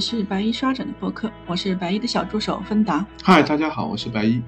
[0.00, 3.06] 里是白衣刷展的播客，我是白衣的小助手芬达。
[3.22, 4.40] 嗨，大家好，我是白衣。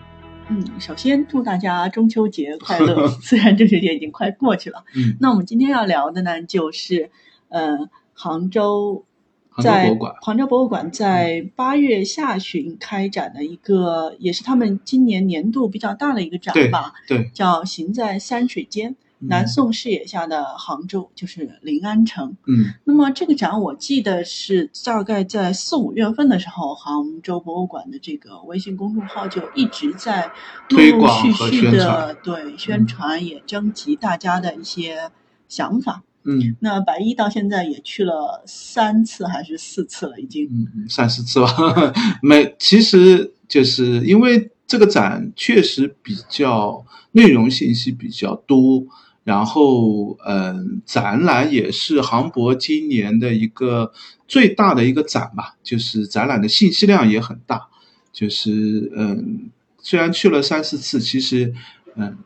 [0.49, 4.83] 嗯，首先祝大家中秋节快乐， 虽然中秋节已经快过去了。
[4.97, 7.11] 嗯，那我们今天要聊的呢，就是
[7.51, 9.05] 呃，杭州
[9.51, 18.97] 杭州博在物馆杭州博物馆在八月下旬开展的一个，也是他们今年年度比较大的一个展对吧，对，叫“行在山水间”。
[19.23, 22.37] 嗯南宋视野下的杭州，就是临安城。
[22.47, 30.31] 嗯那么这个展，我记得是大概在四五月份的时候，杭州博物馆的这个微信公众号就一直在
[30.71, 35.11] 陆陆续续的对宣传，也征集大家的一些
[35.49, 36.03] 想法。
[36.25, 40.47] 嗯那白衣到现在也去了三次还是四次了，已经。
[40.47, 41.49] 嗯嗯，三四次吧。
[42.23, 48.85] 没，其实就是因为这个展确实比较内容信息比较多，
[49.25, 53.93] 然后嗯，展览也是杭博今年的一个
[54.27, 57.69] 最大的一个展吧，就是展览的信息量也很大。
[58.13, 61.55] 就是嗯，虽然去了三四次，其实
[61.97, 62.19] 嗯。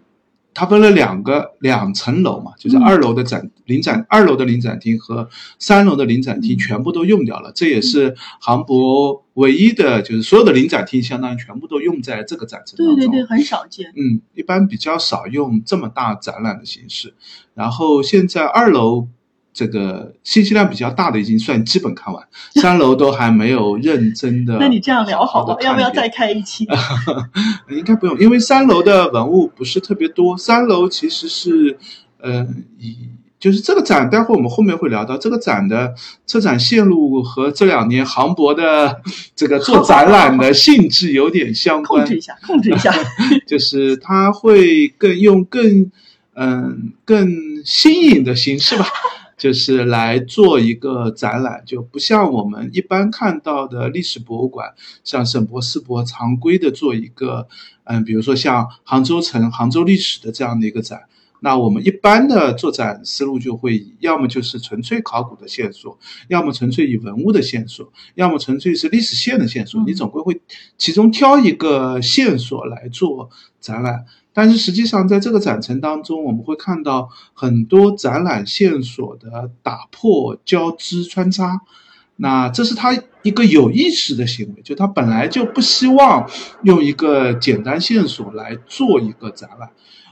[0.59, 12.97] 它分了两个两层楼嘛，就是嗯二楼的展临展，二楼的临展厅和三楼的临展厅嗯全部都用掉了，这也是杭博唯一的，就是所有的临展厅相当于全部都用在这个展陈当中。
[12.97, 13.93] 对对对，很少见。
[13.97, 17.13] 嗯，一般比较少用这么大展览的形式。
[17.53, 19.09] 然后现在二楼
[19.57, 22.23] 这个信息量比较大的已经算基本看完，
[22.61, 24.59] 三楼都还没有认真的。
[24.61, 26.11] 那你这样聊好好了，要不要再？
[26.11, 26.69] 开一期？
[27.71, 30.37] 应该不用，因为三楼的文物不是特别多。
[30.37, 31.79] 三楼其实是，
[32.21, 32.47] 呃，
[32.79, 32.97] 以
[33.41, 35.95] 就是这个展，待会我们后面会聊到这个展的
[36.27, 39.01] 策展线路和这两年杭博的
[39.35, 42.17] 这个做展览的性质有点相关控制。
[42.17, 42.95] 一下，控制一下。
[43.47, 45.91] 就是它会更用更
[46.35, 47.29] 嗯更
[47.65, 48.87] 新颖的形式吧，
[49.37, 54.75] 就是来做一个展览，就不像我们一般看到的历史博物馆，
[55.05, 57.47] 像省博、世博常规的做一个
[57.85, 61.03] 嗯，比如说像杭州城、杭州历史的这样的一个展。
[61.41, 65.99] 那我们一般的做展思路就会以，要么就是纯粹考古的线索，
[66.29, 70.41] 要么纯粹以文物的线索，要么纯粹是历史线的线索，嗯你总归会
[70.79, 73.29] 其中挑一个线索来做
[73.61, 74.07] 展览。
[74.37, 81.63] 但是实际上，在这个展陈当中，我们会看到很多展览线索的打破、交织、穿插。
[82.17, 86.31] 那这是他一个有意识的行为，就他本来就不希望
[86.65, 89.71] 用一个简单线索来做一个展览。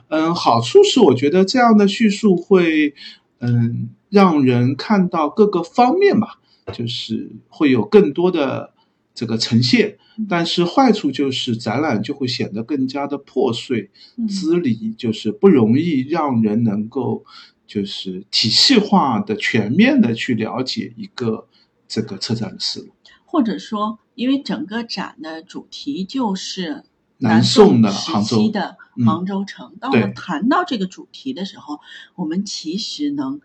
[0.09, 2.95] 嗯，好处是我觉得这样的叙述会，
[3.41, 6.39] 嗯，让人看到各个方面吧，
[6.73, 8.73] 就是会有更多的
[9.15, 9.97] 这个呈现。
[10.29, 17.25] 但是坏处就是展览就会显得更加的破碎、嗯支离，就是不容易让人能够
[17.67, 21.49] 就是体系化的、全面的去了解一个
[21.89, 22.93] 这个车展的思路。
[23.25, 26.85] 或者说，因为整个展的主题就是
[27.19, 29.75] 南宋宋的时杭州期的嗯杭州城。
[29.81, 31.81] 当我们谈到这个主题的时候，
[32.15, 33.41] 我们其实能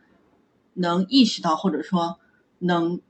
[0.75, 2.19] 能意识到，或者说
[2.59, 3.01] 能想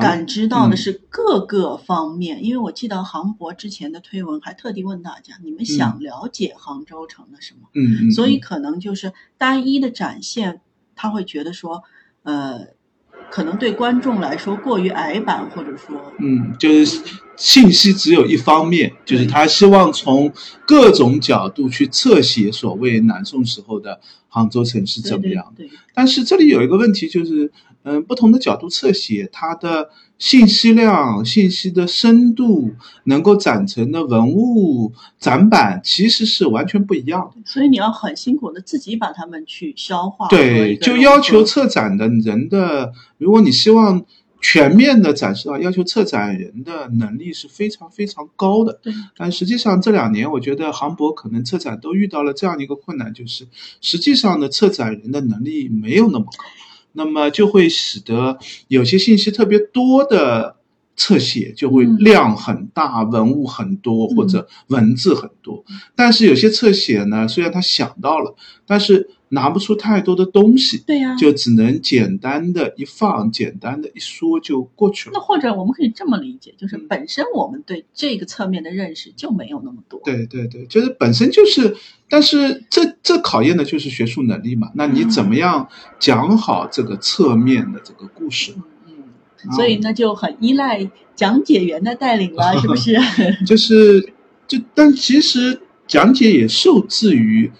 [0.00, 2.44] 感知到的嗯是各个方面。
[2.44, 7.68] 因为我记得杭博之前的推文还特地问大家，你们想了解杭州城的什么？
[7.74, 10.60] 嗯所以可能就是单一的展现，
[10.94, 11.82] 他会觉得说，
[12.22, 12.68] 呃，
[13.30, 17.00] 可能对观众来说过于矮板，或者说，嗯，就是
[17.36, 20.32] 信息只有一方面，就是他希望从
[20.66, 25.52] 各种角度去侧写所谓南宋时候的杭州城是怎么样的。
[25.56, 27.50] 对对对但是这里有一个问题，就是，
[27.84, 32.70] 嗯、不同的角度侧写，它的信息量、信息的深度，
[33.04, 37.42] 能够展成的文物展板其实是完全不一样的。
[37.44, 44.04] 所以你要很辛苦的自己把它们去消化对，就要求策展的人的，如果你希望
[44.40, 48.80] 全面的展示到，要求策展人的能力是非常非常高的。
[48.82, 53.46] 对但实际上这两年，我觉得杭博可能策展都遇到了这样一个困难，就是
[53.80, 56.44] 实际上的策展人的能力没有那么高，
[56.92, 60.56] 那么就会使得有些信息特别多的。
[60.94, 65.64] 侧写就会嗯量很大，文物很多或者文字很多，
[65.96, 68.36] 但是有些侧写呢，虽然他想到了，
[68.66, 75.12] 但是拿不出太多的东西，对呀、就只能简单的一放，简单的一说就过去了。
[75.14, 80.00] 那或者我们可以这么理解，就是嗯本身我们对这个侧面的认识就没有那么多。
[80.04, 81.74] 对对对，就是本身就是，
[82.10, 84.70] 但是这这考验的就是学术能力嘛。
[84.74, 85.66] 那你怎么样
[85.98, 88.52] 讲好这个侧面的这个故事？
[88.86, 88.94] 嗯
[89.46, 92.98] 嗯，所以那就很依赖讲解员的带领了，是不是？
[93.46, 94.12] 就是
[94.46, 97.50] 就，但其实讲解也受制于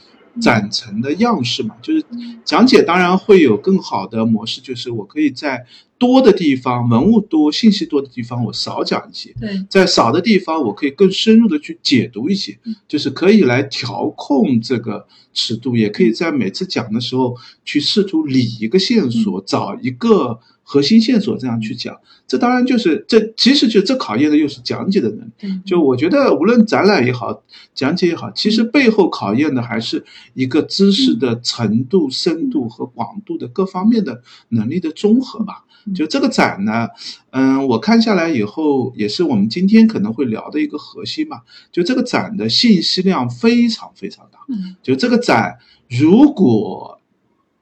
[0.41, 2.05] 展陈的样式嘛，就是
[2.45, 5.67] 讲解当然会有更好的模式，就是我可以在
[5.99, 12.59] 多的地方，文物多、信息多的地方，我少讲一些；对，在少的地方，我可以更深入的去解读一些，
[12.89, 20.41] 就是可以来调控这个尺度，也可以在每次讲的时候去试图理一个线索，找一个。
[20.73, 21.95] 核心线索这样去讲，
[22.27, 25.61] 这当然就是这其实就这考验的又是讲解的能力。
[25.67, 27.43] 就我觉得无论展览也好，
[27.75, 30.03] 讲解也好，其实背后考验的还是
[30.33, 35.67] 一个知识的程度、深度和广度的各方面的能力的综合吧。
[35.95, 36.89] 就这个展呢，
[37.33, 41.43] 嗯，我看下来以后，也是我们今天可能会聊的一个核心嘛。
[41.71, 44.39] 就这个展的信息量非常非常大。
[44.83, 45.59] 就这个展
[45.91, 46.99] 如果。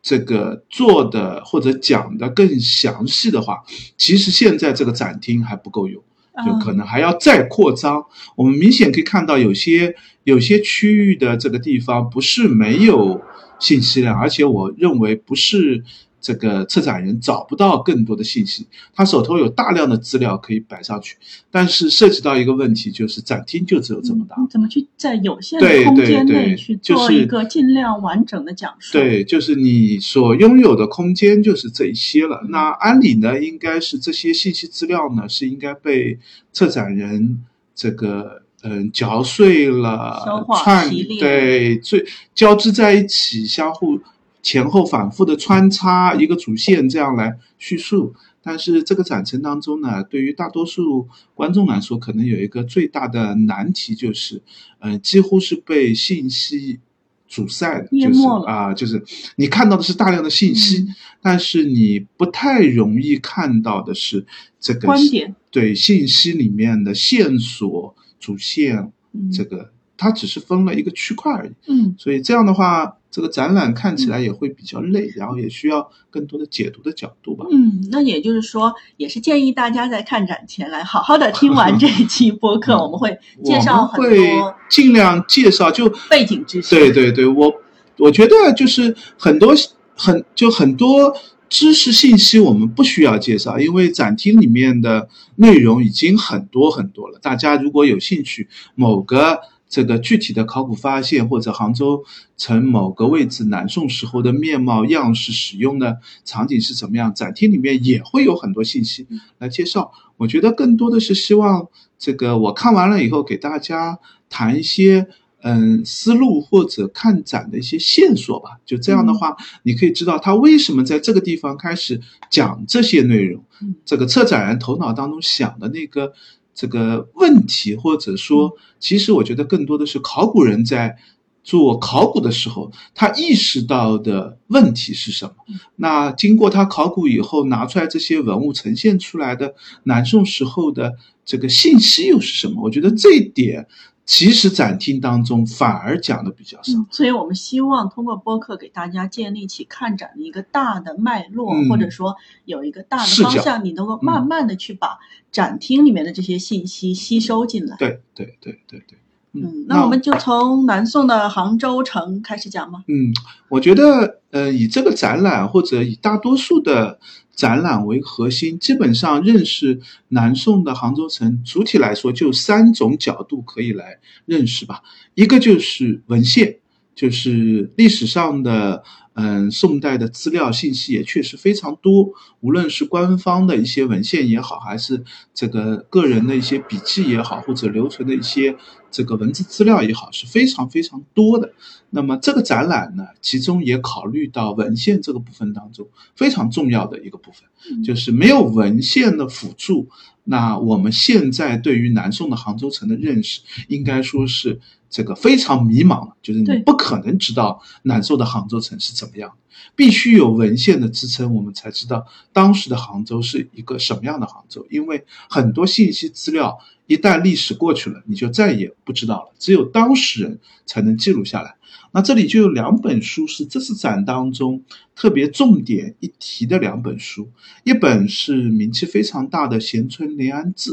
[0.02, 3.58] 这个做的或者讲的更详细的话，
[3.96, 6.02] 其实现在这个展厅还不够用，
[6.44, 8.04] 就可能还要再扩张。
[8.36, 9.94] 我们明显可以看到，有些
[10.24, 13.20] 有些区域的这个地方不是没有
[13.58, 15.84] 信息量，而且我认为不是。
[16.20, 21.16] 这个策展人找不到更多的信息，他手头有大量的资料可以摆上去，
[21.50, 28.92] 但是涉及到一个问题，就是展厅就只有这么大，怎么去在有限的空间内去做一个尽量完整的讲述？
[28.92, 32.44] 对，就是你所拥有的空间就是这一些了。
[32.50, 36.18] 那按理呢，应该是这些信息资料呢，是应该被
[36.52, 37.42] 策展人
[37.74, 40.86] 这个嗯嚼碎了、串
[41.18, 43.98] 对，最交织在一起，相互。
[44.42, 48.14] 前后反复的穿插一个主线，这样来叙述。
[48.42, 54.42] 但是这个展陈当中呢，对于大多数观众来说，可能有一个最大的难题就是，
[54.78, 56.80] 嗯，几乎是被信息
[57.28, 59.04] 阻塞，就是啊，就是
[59.36, 60.86] 你看到的是大量的信息，
[61.20, 64.24] 但是你不太容易看到的是
[64.58, 68.90] 这个观点，对信息里面的线索主线，
[69.30, 71.50] 这个它只是分了一个区块而已。
[71.68, 72.96] 嗯，所以这样的话。
[73.10, 77.44] 这个展览看起来也会比较累，然后也需要更多的解读的角度吧。
[77.50, 86.74] 嗯，那也就是说，也是建议大家在看展前来好好的听完这一 期播客，我们会介绍很多，尽量介绍就背景知识。
[86.74, 87.52] 对对对，我
[87.98, 89.52] 我觉得就是很多
[89.96, 91.12] 很就很多
[91.48, 97.18] 知识信息我们不需要介绍，因为展厅里面的内容已经很多很多了。
[97.20, 99.40] 大家如果有兴趣某个。
[99.70, 102.04] 这个具体的考古发现，或者杭州
[102.36, 109.06] 城某个位置南宋时候的面貌样式、使用的场景是怎么样，展厅里面也会有很多信息
[109.38, 109.92] 来介绍。
[110.16, 115.06] 我觉得更多的是希望这个我看完了以后，给大家谈一些
[115.42, 118.58] 嗯思路或者看展的一些线索吧。
[118.66, 123.44] 就这样的话，你可以知道他为什么在这个地方开始讲这些内容。
[123.84, 126.12] 这个策展人头脑当中想的那个。
[126.60, 130.98] 这个问题，或者说，其实我觉得更多的是考古人在
[131.42, 135.32] 做考古的时候，他意识到的问题是什么？
[135.76, 139.54] 那经过他考古以后拿出来这些文物呈现出来的
[139.84, 142.62] 南宋时候的这个信息又是什么？
[142.62, 143.66] 我觉得这一点。
[144.12, 154.98] 其实展厅当中反而讲的比较少，所以我们希望通过播客给大家建立起看展的一个大的脉络，或者说有一个大的方向，你能够慢慢的去把
[155.30, 157.76] 展厅里面的这些信息吸收进来。
[157.78, 158.98] 对对对对对，
[159.32, 162.82] 嗯，那我们就从南宋的杭州城开始讲吗？
[162.88, 163.14] 嗯，
[163.48, 166.98] 我觉得呃，以这个展览或者以大多数的。
[167.40, 174.82] 展览为核心，基本上认识南宋的杭州城，主体来说就三种角度可以来认识吧。
[175.14, 176.58] 一个就是文献，
[176.94, 178.84] 就是历史上的。
[179.14, 185.02] 嗯，宋代的资料信息也确实非常多，无论是官方的一些文献也好，还是
[185.34, 188.56] 这个个人的一些笔记也好，或者留存的一些
[188.90, 191.52] 这个文字资料也好，是非常非常多的。
[191.90, 199.88] 那么这个展览呢，其中也考虑到文献这个部分当中非常重要的一个部分，就是没有文献的辅助，
[200.30, 204.60] 那我们现在对于南宋的杭州城的认识，应该说是。
[204.92, 209.32] 这个非常迷茫，就是你不可能知道南宋的杭州城是怎么样，
[209.74, 214.66] 必须有文献的支撑，我们才知道当时的杭州是一个什么样的杭州。
[214.70, 221.56] 因为很多信息资料一旦历史过去了，你就再也不知道了，只有当事人才能记录下来。
[221.92, 224.62] 那这里就有两本书是这次展当中
[224.94, 227.28] 特别重点一提的两本书，
[227.64, 230.72] 一本是名气非常大的《咸春临安志》。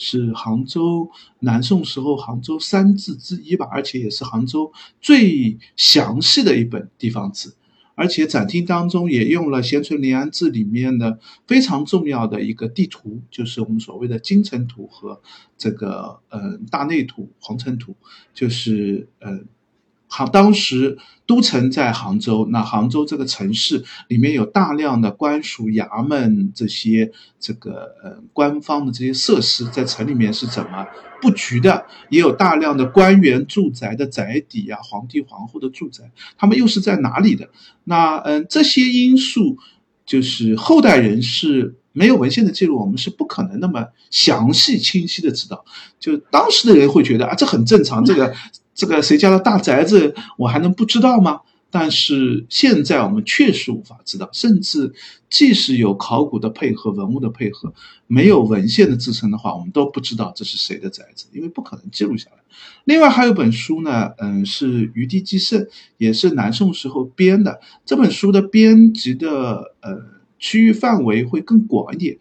[0.00, 7.52] 是杭州南宋时候杭州三志之一吧，而且也是杭州最详细的一本地方志。
[7.98, 15.20] 而且展厅当中也用了《咸淳临安志》里面的非常重要的一个地图，就是我们所谓的金城图和
[15.56, 17.96] 这个呃大内图、皇城图，
[18.32, 19.40] 就是呃
[20.08, 30.86] 杭当时都城在杭州，那杭州这个城市里面有大量的官署衙门这些这个呃官方的这些设施，在城里面是怎么
[31.20, 31.84] 布局的？
[32.08, 37.50] 也有大量的官员住宅的宅邸啊，皇帝皇后的住宅，他们又是在哪里的？
[37.84, 39.58] 那嗯，这些因素
[40.06, 45.66] 就是后代人是没有文献的记录，我们是不可能那么详细清晰的知道。
[46.00, 48.34] 就当时的人会觉得啊，这很正常，这个。
[48.78, 51.40] 这个谁家的大宅子，我还能不知道吗？
[51.68, 54.94] 但是现在我们确实无法知道，甚至
[55.28, 57.74] 即使有考古的配合、文物的配合，
[58.06, 62.36] 没有文献的支撑的话，我们都不知道这是谁的宅子，因为不可能记录下来。
[62.84, 65.60] 另外还有本书呢，嗯，是《余地纪胜》，
[65.96, 67.60] 也是南宋时候编的。
[67.84, 70.00] 这本书的编辑的呃
[70.38, 72.16] 区域范围会更广一点。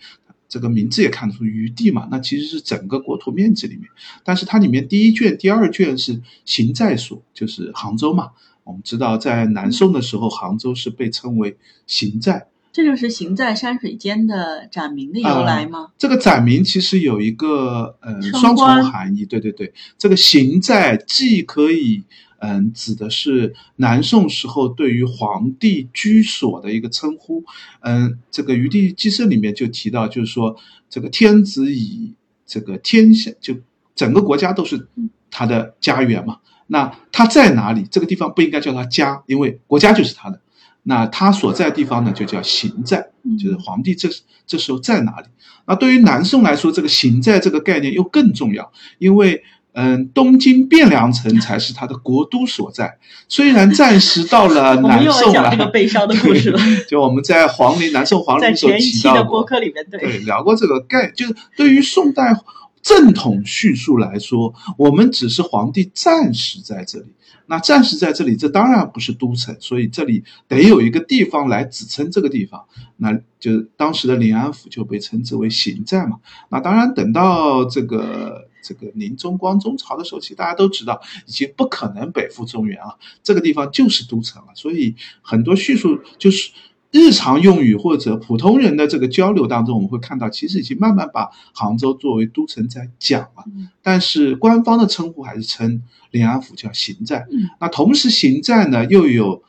[0.50, 3.90] 这个名字也看得出余地嘛，那其实是整个国土面积里面，
[4.24, 8.32] 但是它里面第一卷、第二卷是行在所，就是杭州嘛。
[8.64, 15.92] 我们知道在南宋的时候，杭州是被称为行在，这就是行在山水间的展名的由来吗？
[15.98, 22.04] 这个展名其实有一个呃双重含义，对对对，这个行在既可以。
[22.40, 27.44] 嗯，指的是南宋时候对于皇帝居所的一个称呼。
[27.82, 30.56] 嗯，这个《余地记胜》里面就提到，就是说
[30.90, 32.14] 这个天子以
[32.46, 33.56] 这个天下，就
[33.96, 34.88] 整个国家都是
[35.32, 36.38] 他的家园嘛。
[36.68, 37.88] 那他在哪里？
[37.90, 40.40] 这个地方不应该叫他家，因为国家就是他的。
[40.84, 44.08] 那他所在地方呢，就叫行在，就是皇帝这
[44.46, 45.28] 这时候在哪里？
[45.66, 49.44] 那对于南宋来说，这个行在这个概念又更重要，因为。
[49.80, 52.98] 嗯，东京汴梁城才是他的国都所在。
[53.28, 56.60] 虽然暂时到了 南宋了，这个悲伤的故事了。
[56.90, 59.46] 就我们在皇陵南宋皇陵所提到过，
[59.92, 62.36] 对聊过这个概，就是对于宋代
[62.82, 67.06] 正统叙述来说，我们只是皇帝暂时在这里。
[67.46, 72.66] 那暂时在这里，这当然不是都城，所以这里得有一个地方来指称这个地方。
[72.96, 76.18] 那就当时的临安府就被称之为行在嘛。
[76.50, 78.47] 那当然等到这个。
[78.68, 84.50] 这个宁中光中朝的时候，其实大家都知道，已经不可能北赴中原啊，这个地方就是都城了。
[84.56, 86.52] 所以很多叙述就是
[86.92, 93.44] 日常用语或者普通人的这个交流当中，我们会看到，其实已经慢慢把杭州作为都城在讲了。
[93.82, 95.82] 但是官方的称呼还是称
[96.12, 97.26] 临安府叫行在。
[97.60, 99.44] 那同时行在呢，又有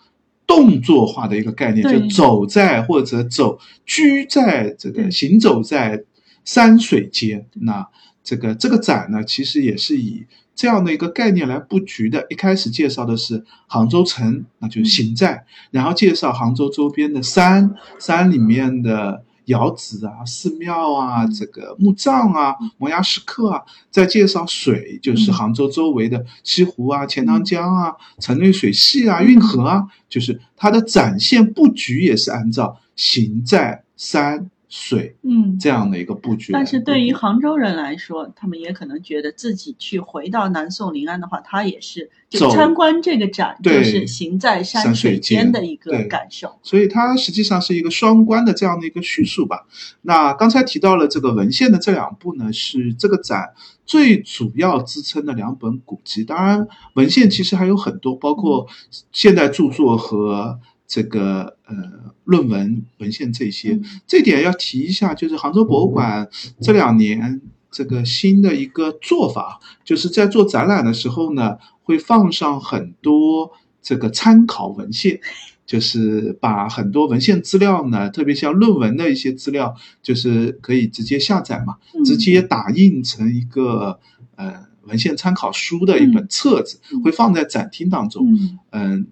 [0.47, 6.05] 动作化的一个概念，就走在或者走居在这个行走在
[6.45, 7.47] 山水间。
[7.53, 7.87] 那
[8.29, 12.27] 这个这个展呢，其实也是以这样的一个概念来布局的。
[12.29, 34.51] 一开始介绍的是杭州城，那就是行在，然后介绍杭州周边的山，山里面的窑址啊、寺庙啊、这个墓葬啊、摩崖石刻啊，再介绍水，就是杭州周围的西湖啊、钱塘江啊、城内水系啊、运河啊，就是它的展现布局也是按照行在山。
[34.69, 36.53] 水，嗯，这样的一个布局。
[36.53, 46.59] 但是对于杭州人来说，他们也可能觉得自己去回到南宋临安的话，他也是就参观这个展，就是行在山水间的一个感受。
[46.63, 49.67] 所以它实际上是一个双关的这样的一个叙述吧。
[50.03, 53.55] 那刚才提到了这个文献的这两部呢，是这个展
[53.87, 56.23] 最主要支撑的两本古籍。
[56.25, 58.67] 当然，文献其实还有很多，包括
[59.13, 60.61] 现代著作和。
[60.89, 61.77] 这个呃
[62.25, 66.27] 论文文献这些，这点要提一下，就是杭州博物馆
[66.63, 73.53] 这两年这个新的一个做法，就是在做展览的时候呢，会放上很多
[73.83, 75.21] 这个参考文献，
[75.67, 84.01] 就是把很多文献资料呢，特别像论文的一些资料，就是可以直接下载嘛，直接打印成一个
[84.37, 88.27] 呃文献参考书的一本册子，会放在展厅当中，
[88.71, 89.07] 嗯。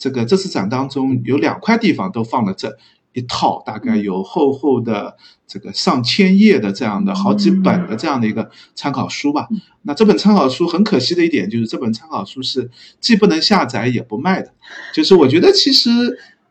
[0.00, 2.76] 这个这次展当中有两块地方都放了这
[3.12, 5.16] 一套，大概有厚厚的
[5.46, 9.46] 这个上千页的这样的好几本的这样的一个参考书吧。
[9.82, 14.52] 那这本参考书很可惜的一点就是这本参考书是既不能下载也不卖的，
[14.94, 15.90] 就是我觉得其实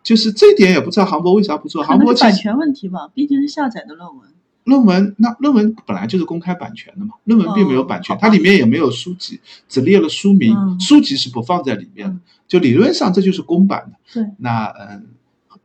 [0.03, 1.83] 就是这点也不知道杭博为啥不做。
[1.83, 4.29] 杭博版权问题吧，毕竟是下载的论文。
[4.69, 12.19] 论文那论文本来就是公开版权的嘛，论文并没有版权，它里面也没有书籍，只列了书名，书籍是不放在里面的。
[12.47, 13.97] 就理论上这就是公版的。
[14.13, 14.31] 对。
[14.37, 15.07] 那嗯，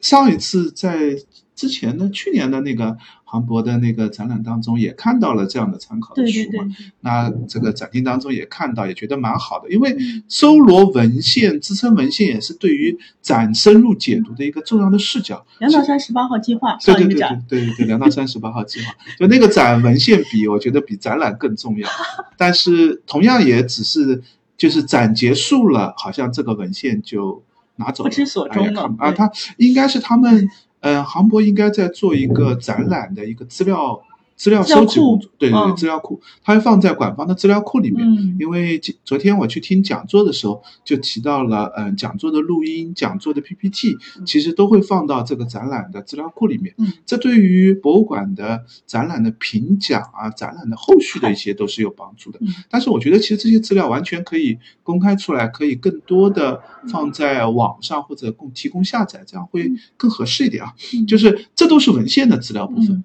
[0.01, 1.17] 上一次在
[1.55, 2.97] 之前的去年的那个
[3.35, 6.47] 杭博的那个展览当中也看到了这样的参考的书嘛。
[6.51, 6.93] 对对对。
[7.01, 9.97] 那这个展厅当中也看到，也觉得蛮好的，因为
[10.29, 15.45] 搜罗文献、支撑文献也是对于展深入解读的一个重要的视角。
[15.59, 17.17] 梁道山十八号计划对对对
[17.49, 21.89] 对对对，梁道山十八号计划，就那个展文献比我觉得比展览更重要，
[22.39, 24.23] 但是同样也只是。
[24.57, 27.43] 就是展结束了，好像这个文献就
[27.75, 29.11] 拿走了，不知所终了啊。
[29.11, 30.49] 他应该是他们，
[30.85, 33.99] 嗯，航博应该在做一个展览的一个资料。
[34.37, 38.37] 资料收集工作，对对对，资料库，它会放在馆方的资料库里面。
[38.39, 46.75] 因为昨天我去听讲座的时候，就提到了，嗯，讲座的录音、讲座的 PPT，其实都会放到这个展览的资料库里面。
[47.07, 52.41] 这对于博物馆的展览的评奖啊、展览的后续的一些都是有帮助的。
[52.69, 60.75] 但是我觉得，其实这些资料完全可以公开出来，可以更多的放在网上或者供提供下载，这样会更合适一点啊。
[61.07, 63.05] 就是这都是文献的资料部分。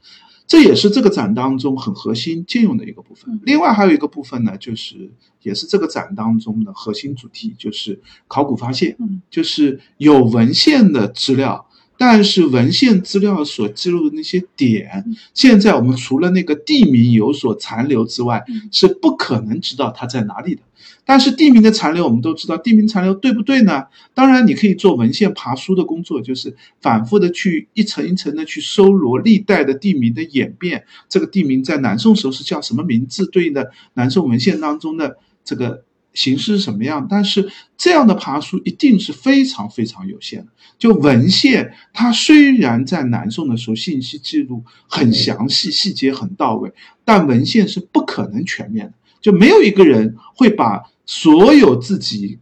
[0.50, 3.40] 这也是这个展当中很核心借用的一个部分。
[3.44, 5.12] 另外还有一个部分呢，就是
[5.44, 8.98] 也是这个展当中的核心主题，就是考古发现，
[9.30, 11.69] 就是有文献的资料。
[12.00, 15.04] 但是文献资料所记录的那些点，
[15.34, 18.42] 现在我们除了那个地名有所残留之外，
[18.72, 20.62] 是不可能知道它在哪里的。
[21.04, 23.84] 但是地名的残留，我们都知道，地名残留对不对呢？
[24.14, 35.84] 当然，你可以做文献爬书的工作，就是反复的去一层一层的去搜罗历代的地名的演变，这个地名在南宋时候是叫什么名字，对应的南宋文献当中的这个。
[36.14, 37.06] 形式是什么样？
[37.10, 40.48] 但是这样的爬书一定是非常非常有限的。
[40.78, 46.72] 就文献，它虽然在南宋的时候信息记录很详细，细节很到位，
[47.04, 48.94] 但文献是不可能全面的。
[49.22, 52.40] 就没有一个人会把所有自己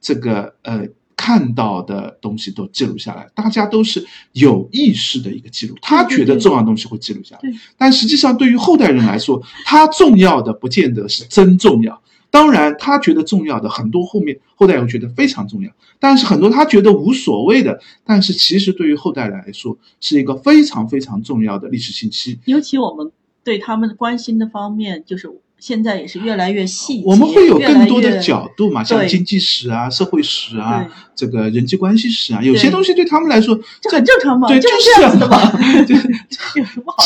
[0.00, 3.28] 这个呃看到的东西都记录下来。
[3.34, 7.42] 大家都是有意识的一个记录，他觉得重要的东西会记录下来。
[7.76, 12.02] 但实际上对于后代人来说，他重要的不见得是真重要。
[12.34, 15.70] 当然，他觉得重要的很多，后面后代又觉得非常重要。
[16.00, 22.40] 但是很多他觉得无所谓的，但是其实对于后代来说是一个非常非常重要的历史信息。
[22.46, 23.12] 尤其我们
[23.44, 25.30] 对他们的关心的方面，就是。
[25.64, 35.38] 现在也是越来越细，我们会有更多的角度嘛，像经济史啊、社会史啊、这个人际关系史啊，有些东西对他们来说这很正常嘛，对，就是这样子的嘛，
[35.88, 35.96] 就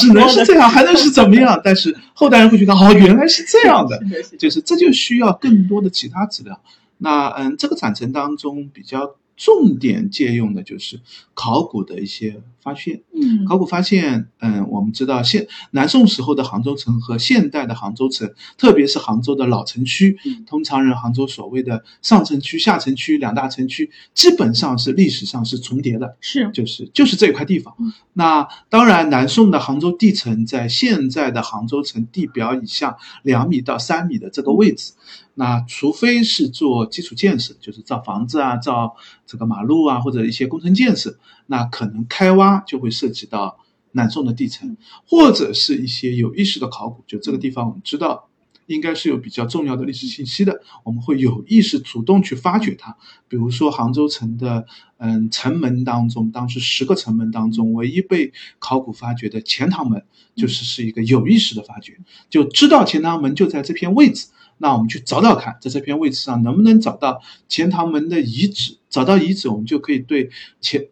[0.01, 1.61] 只能是这样，还能是怎么样？
[1.63, 3.97] 但是后代人会觉得，哦，原来是这样的，
[4.37, 6.61] 就是这就需要更多的其他资料。
[6.97, 9.15] 那嗯，这个展陈当中比较。
[9.39, 11.01] 重点借用的就是
[11.33, 13.03] 考古的一些发现。
[13.15, 26.17] 嗯，考古发现，嗯，我们知道现南宋时候的杭州城和现代的杭州城，特别是杭州的老城区，通常人杭州所谓的上城区、下城区两大城区，基本上是历史上是重叠的。
[26.21, 27.75] 是，就是就是这块地方。
[28.13, 34.93] 那当然，南宋的杭州地层在现在的杭州城地表以下两米到三米的这个位置。
[35.35, 38.97] 那除非是做基础建设，就是造房子啊，造
[39.29, 43.59] 这个马路啊，或者一些工程建设，那可能开挖就会涉及到
[43.93, 48.29] 南宋的地层，或者是一些有意识的考古，就这个地方我们知道
[48.67, 52.97] 应该是有比较重要的历史信息的，我们会有意识主动去发掘它。
[53.29, 60.03] 比如说杭州城的嗯城门当中，当时十个城门当中唯一被考古发掘的钱塘门，
[60.35, 61.99] 就是是一个有意识的发掘，
[62.31, 64.29] 就知道钱塘门就在这片位置。
[64.59, 68.77] 那我们去找找看，在这片位置上能不能找到钱塘门的遗址？
[68.91, 70.89] 找到遗址，我们就可以对钱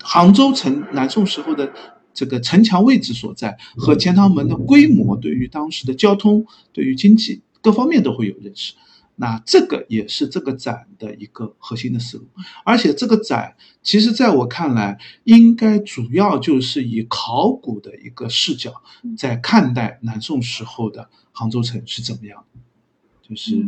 [0.00, 1.72] 杭州城南宋时候的
[2.12, 8.74] 这个城墙位置所在和钱塘门的规模，对于当时的交通、对于经济各方面都会有认识。
[9.16, 12.26] 那这个也是这个展的一个核心的思路。
[12.64, 18.82] 而且这个展，其实在我看来，应该主要就是以考古的一个视角，
[19.16, 22.44] 在看待南宋时候的杭州城是怎么样。
[23.26, 23.66] 就是，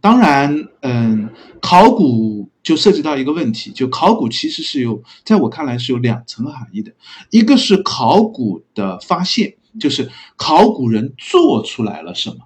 [0.00, 1.28] 当然，嗯，
[1.60, 6.92] 考古就涉及到一个问题，就考古其实是有，在我看来是有两层含义的，
[7.30, 12.36] 一个是考古的发现，就是考古人做出来了什么，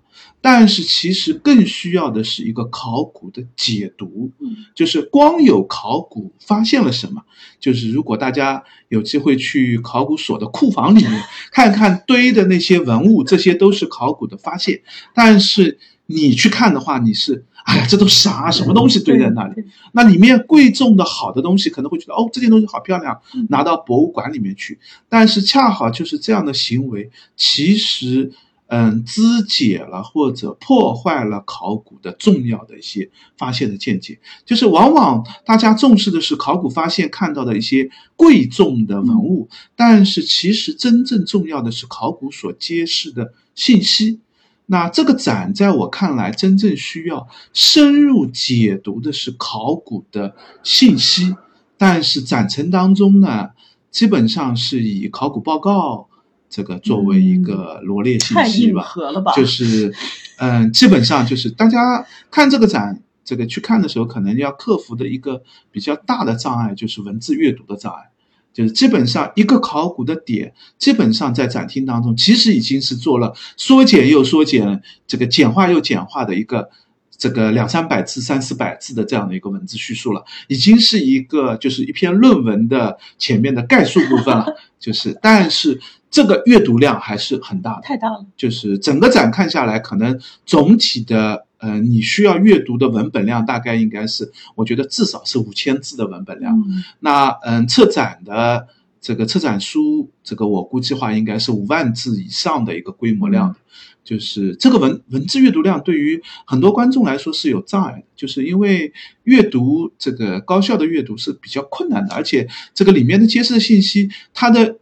[0.41, 4.33] 但是其实更需要的是一个考古的解读，
[4.75, 7.23] 就是光有考古发现了什么，
[7.61, 14.81] 就是如果大家有机会去考古所的库房里面 看看堆的那些文物，这些都是考古的发现，
[15.15, 15.79] 但是。
[16.07, 18.51] 你去看的话，你是哎呀，这都啥？
[18.51, 19.65] 什么东西堆在那里？
[19.93, 24.79] 那里面贵重的好的东西，可能会觉得哦，这件东西好漂亮，拿到博物馆里面去。
[25.09, 28.31] 但是恰好就是这样的行为，其实
[28.69, 34.19] 嗯，肢解了或者破坏了考古的重要的一些发现的见解。
[34.45, 44.21] 就是往往大家重视的是考古发现看到的一些贵重的文物，但是其实真正重要的是考古所揭示的信息。
[44.67, 51.37] 那这个展在我看来，真正需要深入解读的是考古的信息，
[51.79, 53.51] 但是展陈当中呢，
[53.93, 56.09] 基本上是以考古报告
[56.49, 58.93] 这个作为一个罗列信息吧？
[59.37, 59.95] 就是，
[60.39, 68.11] 嗯，基本上就是大家看这个展，这个去看的时候，可能要克服的一个比较大的障碍就是文字阅读的障碍。
[68.57, 76.71] 就是基本上一个考古的点，基本上在展厅当中，其实已经是做了缩减又缩减，这个简化又简化的一个
[77.19, 84.47] 这个两三百字、三四百字的这样的一个文字叙述了，已经是一个就是一篇论文的前面的概述部分了。
[84.79, 87.83] 就是，但是这个阅读量还是很大的。
[87.83, 88.25] 太大了。
[88.37, 96.59] 就是整个展看下来，可能总体的呃，你需要阅读的文本量大概应该是，我觉得至少是五千字的文本量。
[96.69, 98.69] 嗯，那嗯，策展的
[99.01, 103.57] 这个策展书，这个我估计话应该是五万字以上的一个规模量的。
[104.05, 108.93] 就是这个文文字阅读量对于很多观众来说是有障碍的，就是因为
[109.25, 114.79] 阅读这个高效的阅读是比较困难的，而且这个里面的揭示的信息，它的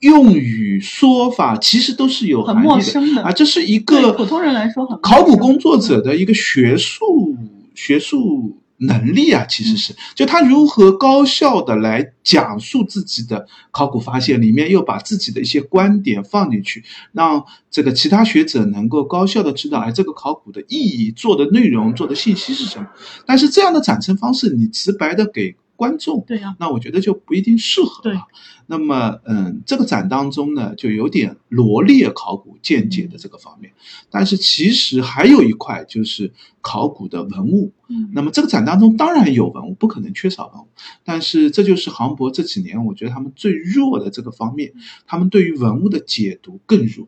[0.00, 2.74] 用语说法其实都是有很含义的。
[2.74, 3.22] 陌生的。
[3.22, 7.36] 啊，这是一对个普通人来说很考古工作者的一个学术
[7.74, 9.92] 学术能力啊，其实是。
[10.14, 22.86] 就他如何高效的来讲述自己的考古发现，里面又把自己的一些观点放进去，让这个其他学者能够高效的知道，哎，这个考古的意义、做的内容、做的信息是什么。
[23.26, 28.12] 但是这样的展陈方式，你直白的给观众，对呀、那我觉得就不一定适合对。
[28.16, 28.22] 啊。
[28.66, 33.72] 那么，嗯，这个展当中呢，就有点罗列考古见解的这个方面，
[34.10, 37.72] 但是其实还有一块就是考古的文物。
[37.88, 38.10] 嗯。
[38.12, 40.66] 那么这个展当中当然有文物，不可能缺少文物，
[41.04, 44.74] 但是这就是杭博这几年我觉得他们最弱的这个方面，
[45.06, 47.06] 他们对于文物的解读更弱，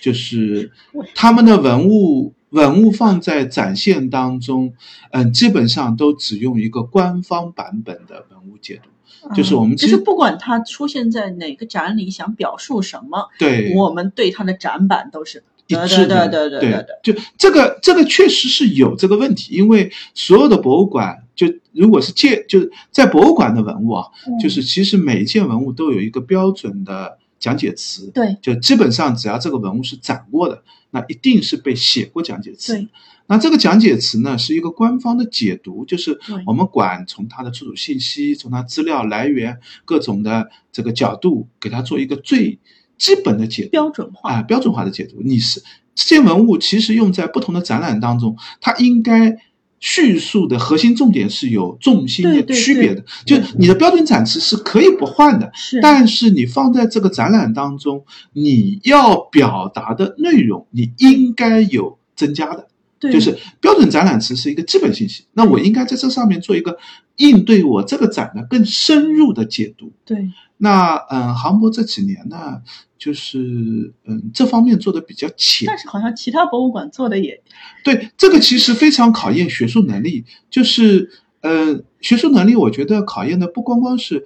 [0.00, 0.70] 就是
[1.14, 4.74] 他们的文物文物放在展现当中，
[5.10, 8.90] 嗯，基本上都只用一个官方版本的文物解读。
[9.36, 32.72] 就是我们其实嗯就是不管它出现在哪个展里，想表述什么，对，我们对它的展板都是对一致的，对对对对就这个这个确实是有这个问题，因为所有的博物馆，就如果是借就是在博物馆的文物啊，嗯就是其实每一件文物都有一个标准的讲解词，对就基本上只要这个文物是展过的，那一定是被写过讲解词。
[32.74, 32.88] 对
[33.26, 42.60] 那这个讲解词呢，是一个官方的解读，就是我们管从它的出土信息、从它资料来源各种的这个角度，给它做一个最
[42.96, 43.70] 基本的解读。
[43.70, 45.20] 标准化，啊，标准化的解读。
[45.22, 45.62] 你是
[45.94, 49.36] 这件文物其实用在不同的展览当中，它应该
[49.82, 53.04] 叙述的核心重点是有重心的区别的。
[53.26, 62.68] 对就你的标准展词是可以不换的，是但是你放在这个展览当中，你要表达的内容，你应该有增加的。
[63.00, 66.78] 对就是标准展览词是一个基本信息，那我应该在这上面做一个
[67.16, 69.90] 应对我这个展的更深入的解读。
[70.04, 70.30] 对
[70.64, 72.62] 那嗯，航博这几年呢，
[72.96, 75.76] 就是嗯这方面做的比较浅但。
[75.76, 77.42] 是好像其他博物馆做的也
[77.82, 84.24] 对，这个其实非常考验学术能力，就是呃学术能力，我觉得考验的不光光是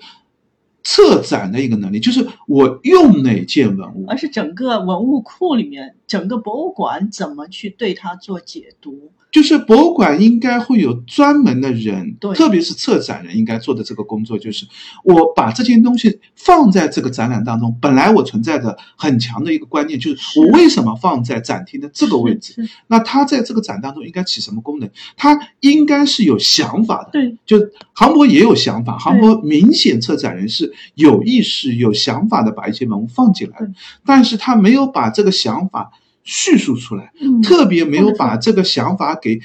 [0.82, 9.12] 策展的一个能力，就是我用哪件文物，而是整个文物库里面，整个博物馆怎么去对它做解读。
[9.32, 14.66] 就是博物馆应该会有专门的人，对特别是策展人应该做的这个工作，就是
[15.04, 22.66] 我把这件东西放在这个展览当中，本来我存在的很强的一个观念，就是是我为什么放在展厅的这个位置？
[22.86, 24.88] 那它在这个展当中应该起什么功能？
[25.18, 27.10] 它应该是有想法的。
[27.12, 27.58] 对就
[27.92, 33.70] 杭博也有想法，杭博明显策展人是有意识、有想法的把一些文物放进来的，
[34.06, 35.92] 但是他没有把这个想法
[36.26, 37.12] 叙述出来。
[37.18, 39.40] 嗯特别没有把这个想法给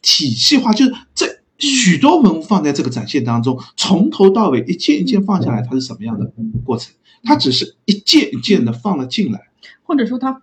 [0.00, 1.26] 体系化，就是这
[1.58, 6.32] 许多文物放在这个展现当中，从头到尾一件一件放下来，它是什么样的
[6.64, 6.94] 过程？
[7.22, 9.50] 它只是一件一件的放了进来，
[9.82, 10.40] 或者说它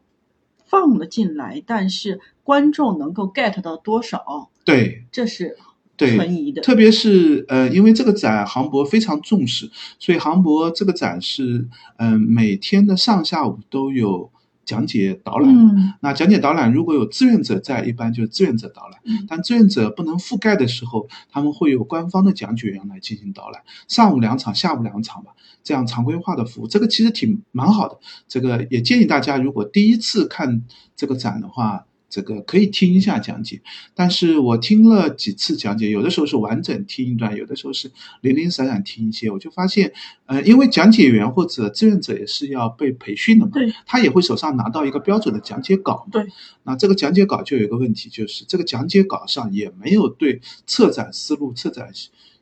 [0.68, 5.58] 放了进来，但是观众能够 get 到多少，对这是
[5.96, 6.16] 对。
[6.16, 6.62] 存疑的。
[6.62, 14.30] 特别是呃，因为这个展航博非常重视，所以航博这个展是嗯、呃每天的上下午都有
[14.68, 15.50] 讲解导览。
[15.50, 19.00] 嗯那讲解导览如果有志愿者在，一般就是志愿者导览。
[19.06, 25.32] 嗯但志愿者不能覆盖的时候，他们会有官方的讲解员来进行导览，上午两场，下午两场吧，
[25.64, 27.98] 这样常规化的服务，这个其实挺蛮好的。
[28.28, 30.62] 这个也建议大家，如果第一次看
[30.96, 33.62] 这个展的话，这个可以听一下讲解。
[33.94, 37.92] 但是我听了几次讲解，有的时候是完整听一段，有的时候是
[38.22, 39.92] 零零散散听一些，我就发现，
[40.26, 46.08] 呃，因为讲解员或者志愿者也是要被培训的嘛，对他也会手上拿到一个标准的讲解稿。
[46.12, 46.26] 对，
[46.64, 51.92] 那这个讲解稿就有一个问题，就是这个讲解稿上也没有对策展思路、策展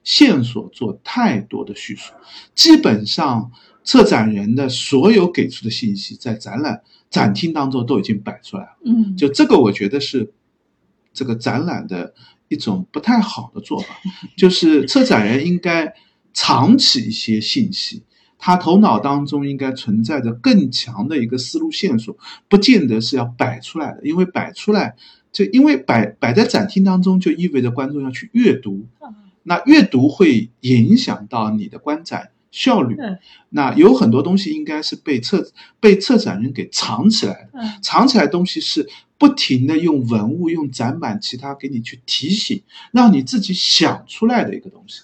[0.04, 2.14] 线索做太多的叙述，
[2.54, 3.52] 基本上，
[3.86, 8.70] 策展人的所有给出的信息，在展览展厅当中都已经摆出来了。
[8.84, 10.34] 嗯，就这个，我觉得是
[11.14, 12.14] 这个展览的
[12.50, 13.96] 一种不太好的做法，
[14.36, 15.94] 就是策展人应该
[16.34, 18.02] 藏起一些信息，
[18.40, 22.18] 他头脑当中应该存在着更强的一个思路线索，
[22.50, 24.96] 不见得是要摆出来的，因为摆出来，
[25.32, 28.88] 就因为摆摆在展厅当中，就意味着观众要去阅读，
[29.44, 32.32] 那阅读会影响到你的观展。
[32.56, 32.96] 效率，
[33.50, 35.46] 那有很多东西应该是被策
[35.82, 42.64] 被策展人给藏起来的，藏起来东西是不停的用文物、用展板、其他给你去提醒，
[42.94, 45.02] 让你自己想出来的一个东西。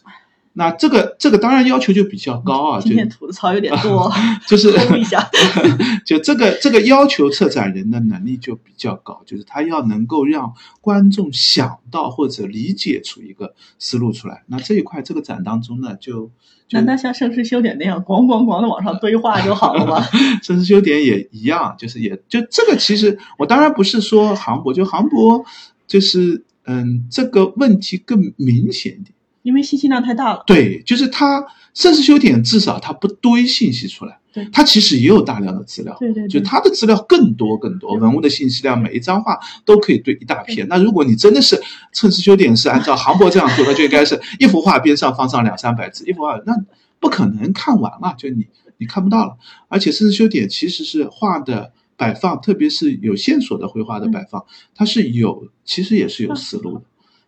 [0.54, 4.12] 那这个这个当然要求就比较高啊，今天吐的槽有点多，
[4.48, 5.30] 就是 一下，
[6.06, 14.44] 就这个这个要求策展人的能力就比较高，就是他要能够让观众想到或者理解出一个思路出来。
[14.48, 16.30] 那这一块这个展当中呢，就
[16.72, 20.04] 难道像盛世修典那样咣咣咣的往上堆画就好了吗？
[20.44, 25.46] 盛世修典也一样，就是也就这个其实我当然不是说航博，就航博
[25.88, 29.14] 就是嗯这个问题更明显一点。
[29.44, 40.68] 因为信息量太大了，对，就是它盛世修典至少它不堆信息出来，对，它其实也有大量的资料，对对，就它的资料更多更多，文物的信息量每一张画都可以堆一大片。
[40.68, 41.60] 那如果你真的是
[41.92, 46.54] 盛世修典是按照杭博这样做，那就应该是 一幅画边上放上两三百字，一幅画那
[47.00, 48.46] 不可能看完了，就你
[48.78, 49.38] 你看不到了。
[49.70, 56.84] 而且盛世修典其实是画的摆放，特别是有线索的绘画的摆放，它是有其实也是有思路的。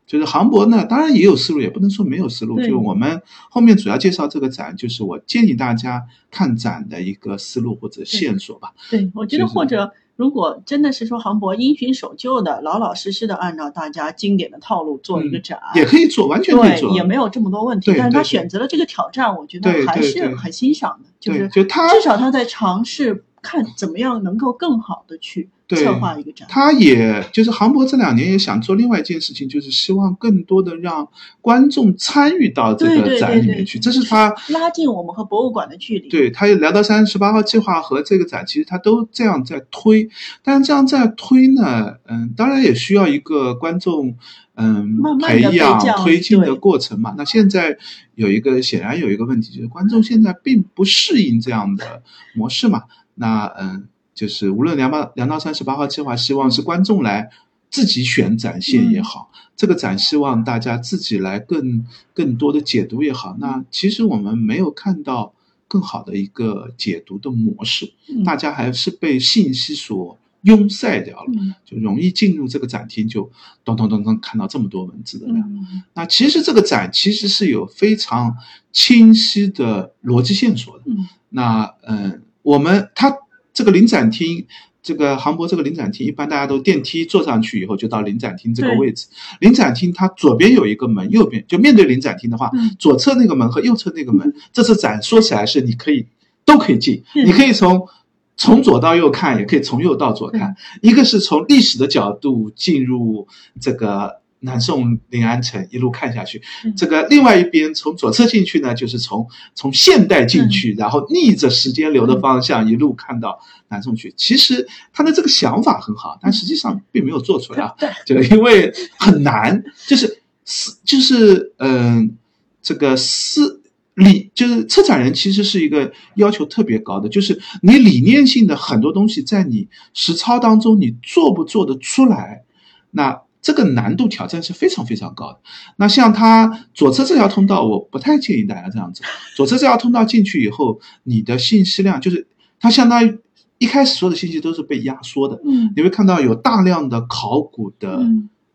[0.06, 2.62] 就是航博呢，当然也有思路，也不能说没有思路。
[2.62, 8.74] 就我们后面主要介绍这个展，就是我建议大家看展的一个思路或者线索吧。
[8.90, 17.94] 对，我觉得或者如果真的是说航博因循守旧的、老老实实的按照大家经典的套路做一个展，也可以做，完全可以做，也没有这么多问题。
[17.98, 21.10] 但是他选择了这个挑战，我觉得还是很欣赏的。
[21.20, 25.50] 就是就他至少他在尝试看怎么样能够更好的去。
[25.70, 31.08] 策划一个展，他也就是杭博这两年也想做另外一件事情，就是希望更多的让
[31.42, 36.10] 观众参与到这个展里面去，这是他拉近我们和博物馆的距离。
[36.10, 40.08] 对他也聊到三十八号计划和这个展，其实他都这样在推，
[40.44, 44.16] 但是这样在推呢，嗯，当然也需要一个观众
[44.56, 47.16] 嗯培养推进的过程嘛。
[47.18, 47.78] 那现在
[48.14, 52.04] 有一个显然有一个问题，就是观众现在并不适应这样的
[52.36, 52.84] 模式嘛。
[53.16, 53.88] 那嗯。
[54.16, 57.32] 就是无论两八两到三十八号计划，希望是观众来
[57.72, 63.36] 自己选展现也好，这个展希望大家自己来更更多的解读也好。
[63.40, 65.34] 那其实我们没有看到
[65.68, 67.92] 更好的一个解读的模式，
[68.24, 71.32] 大家还是被信息所拥塞掉了，
[71.66, 73.32] 就容易进入这个展厅，就
[73.66, 75.50] 咚咚咚咚看到这么多文字的量。
[75.96, 78.38] 那其实这个展其实是有非常
[78.72, 80.84] 清晰的逻辑线索的。
[81.30, 83.18] 那嗯，我们它。
[83.56, 84.48] 这个临展厅，
[84.82, 89.06] 这个航博这个临展厅，一般大家都电梯坐上去以后就到临展厅这个位置。
[89.40, 96.08] 临展厅它左边有一个门，右边就面对临展厅的话，左侧那个门和右侧那个门，这次展说起来是你可以
[96.46, 97.88] 都可以进，你可以从
[98.36, 100.56] 从左到右看，也可以从右到左看。
[100.82, 103.28] 一个是从历史的角度进入
[103.62, 104.23] 这个。
[104.46, 106.42] 南宋临安城一路看下去，
[106.76, 109.26] 这个另外一边从左侧进去呢，就是从
[109.56, 114.14] 从现代进去，然后逆着时间流的方向一路看到南宋去。
[114.18, 117.74] 其实他的这个想法很好，但实际上并没有做出来啊，
[118.06, 122.18] 就因为很难，就是思就是嗯，
[122.62, 123.62] 这个思
[123.94, 132.44] 理就是策展人其实是一个要求特别高的，就是你理念性的很多东西在你实操当中你做不做得出来，
[132.92, 133.22] 那。
[133.44, 135.40] 这个难度挑战是非常非常高的。
[135.76, 139.04] 那像它左侧这条通道，我不太建议大家这样子。
[139.36, 142.26] 左侧这条通道进去以后，你的信息量就是
[142.60, 143.20] 它相当于
[143.58, 145.42] 一开始所有的信息都是被压缩的。
[145.46, 148.02] 嗯，你会看到有大量的考古的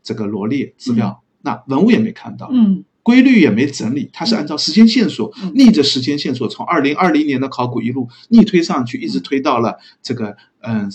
[0.02, 10.90] 这个罗列资料，那文物也没看到，嗯，规律也没整理，它是按照时间线索逆着时间线索从二零二零年的考古一路逆推上去，一直推到了这个嗯。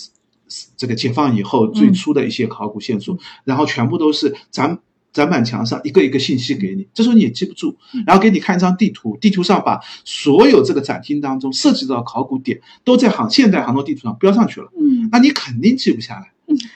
[0.77, 4.79] 这个解放以后最初的一些考古线索，然后全部都是展
[5.11, 7.75] 展板墙上一个一个信息给你，这时候你也记不住，
[8.05, 16.33] 然后给你看一张地图，地图上把所有这个展厅当中涉及到考古点都在杭现代杭州地图上标上去了，嗯，那你肯定记不下来，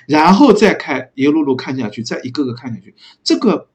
[0.07, 3.67] 然后再看一路路看下去，再一个个看下去，这个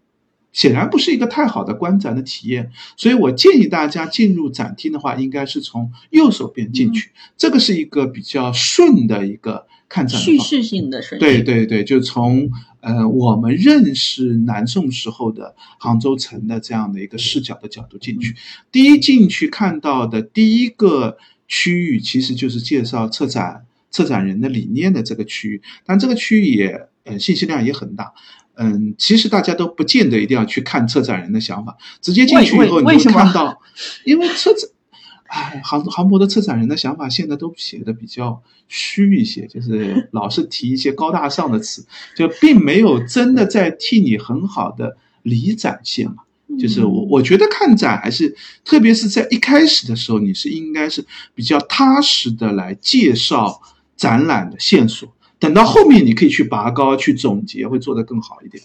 [0.52, 9.66] 显然不是一个太好的观展的体验，所以我建议大家进入展厅的话，应该是从右手边进去，这个是一个比较顺的一个。
[9.92, 12.50] 看展叙事性的顺序，对对对，就从
[12.80, 18.34] 呃我们认识南宋时候的杭州城的这样的一个视角的角度进去。
[18.70, 28.14] 第一进去看到的第一个区域其实就是介绍策展策展人的理念的这个区域，但这个区域也呃信息量也很大。
[28.54, 33.58] 嗯，其实大家都不见得一定要去看策展人的想法，直接进去以后你就看到，
[34.04, 34.68] 因为策展，
[35.32, 46.16] 哎，航航博的策展人的想法现在都写的比较虚一些，就是老是提一些高大上的词，就并没有真的在替你很好的理展现嘛。
[46.60, 51.02] 就是我我觉得看展还是，特别是在一开始的时候，你是应该是
[51.34, 53.62] 比较踏实的来介绍
[53.96, 55.08] 展览的线索。
[55.38, 58.62] 等到后面，你可以去拔高、去总结，会做得更好一点。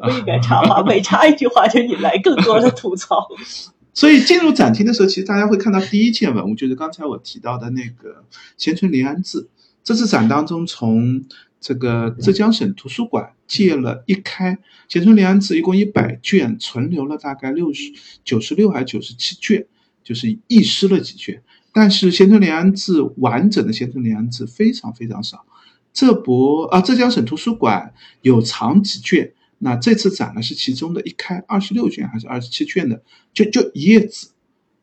[0.00, 3.28] 不应该插话，每插一句话就引来更多的吐槽。
[3.94, 8.24] 所以进入展厅的时候，其实大家会看到第一件文物，就是刚才我提到的那个
[8.56, 9.48] 贤存临安志。
[9.82, 11.24] 这次展当中，从
[11.60, 19.66] 这个浙江省图书馆借了一开贤存临安志，一共一百卷，存留了大概六十九十六还是九十七卷，
[20.04, 21.42] 就是遗失了几卷。
[21.72, 25.44] 但是贤存临安志完整的贤存临安志非常非常少。
[25.92, 34.28] 浙博啊，浙江省图书馆有藏几卷，那这次展呢是其中的一开二十六卷还是二十七卷的，就就一页纸，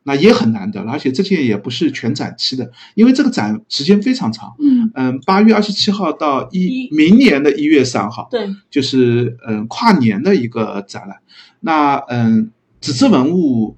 [0.02, 11.18] 那也很难得了，而且这件也不是全展期的，因为这个展时间非常长，嗯嗯，八月二十七号到一明年的一月三号，对，就是嗯跨年的一个展览，
[11.60, 13.76] 那嗯纸质文物。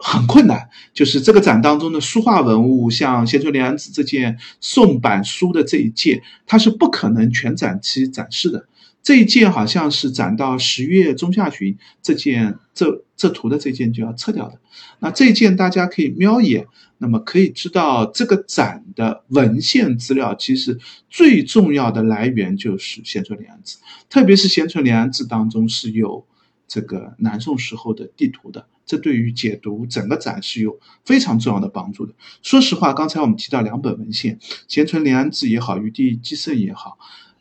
[0.00, 8.68] 很困难，就是这个展当中的书画文物，像贤存临安子这件宋版书的这一件，它是不可能全展期展示的。
[9.02, 14.58] 这一件好像是展到十月中下旬，这件这这图的这件就要撤掉的。
[14.98, 16.66] 那这件大家可以瞄一眼，
[16.98, 23.78] 那么可以知道这个展的文献资料，其实最重要的来源就是贤存临安志，
[24.10, 26.26] 特别是贤存临安志当中是有
[26.66, 28.66] 这个南宋时候的地图的。
[28.84, 32.14] 这对于解读整个展是有非常重要的帮助的。
[32.42, 36.98] 说实话，刚才我们提到两本文献，贤存临安志也好，余地基圣也好，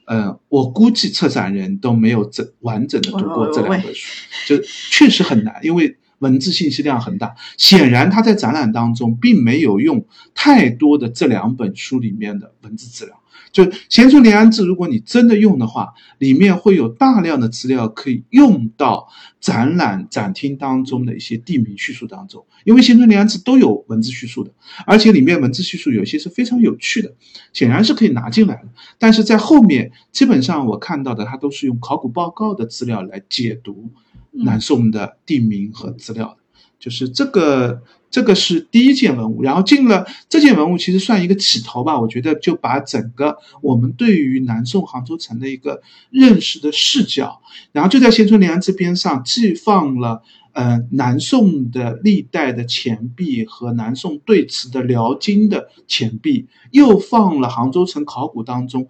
[0.07, 4.07] 呃，我估计策展人都没有整完整的读过这两本书，
[4.47, 7.35] 就确实很难，因为文字信息量很大。
[7.57, 13.21] 显然他在展览当中并没有用太多的这两本书里面的文字资料。
[13.57, 19.07] 就贤存临安志，如果你真的用的话，里面会有大量的资料可以用到
[19.41, 24.51] 展览展厅当中的一些地名叙述当中，因为贤存临安志都有文字叙述的，
[24.85, 27.11] 而且里面文字叙述有些是非常有趣的，
[27.51, 28.69] 显然是可以拿进来的。
[28.99, 33.89] 但是在后面，基本上我看到的，它都是用考古报告的资料来解读
[34.31, 36.37] 南宋的地名和资料的，
[36.79, 37.81] 就是这个。
[38.09, 41.99] 这个是第一件文物，然后进了这件文物，其实算一个起头吧。
[41.99, 47.41] 我觉得就把整个我们对于南宋杭州城的一个认识的视角，
[47.71, 58.87] 然后就在贤存临安这边上，既放了呃南宋的历代的钱币和南宋对瓷的辽金的钱币，又放了杭州城考古当中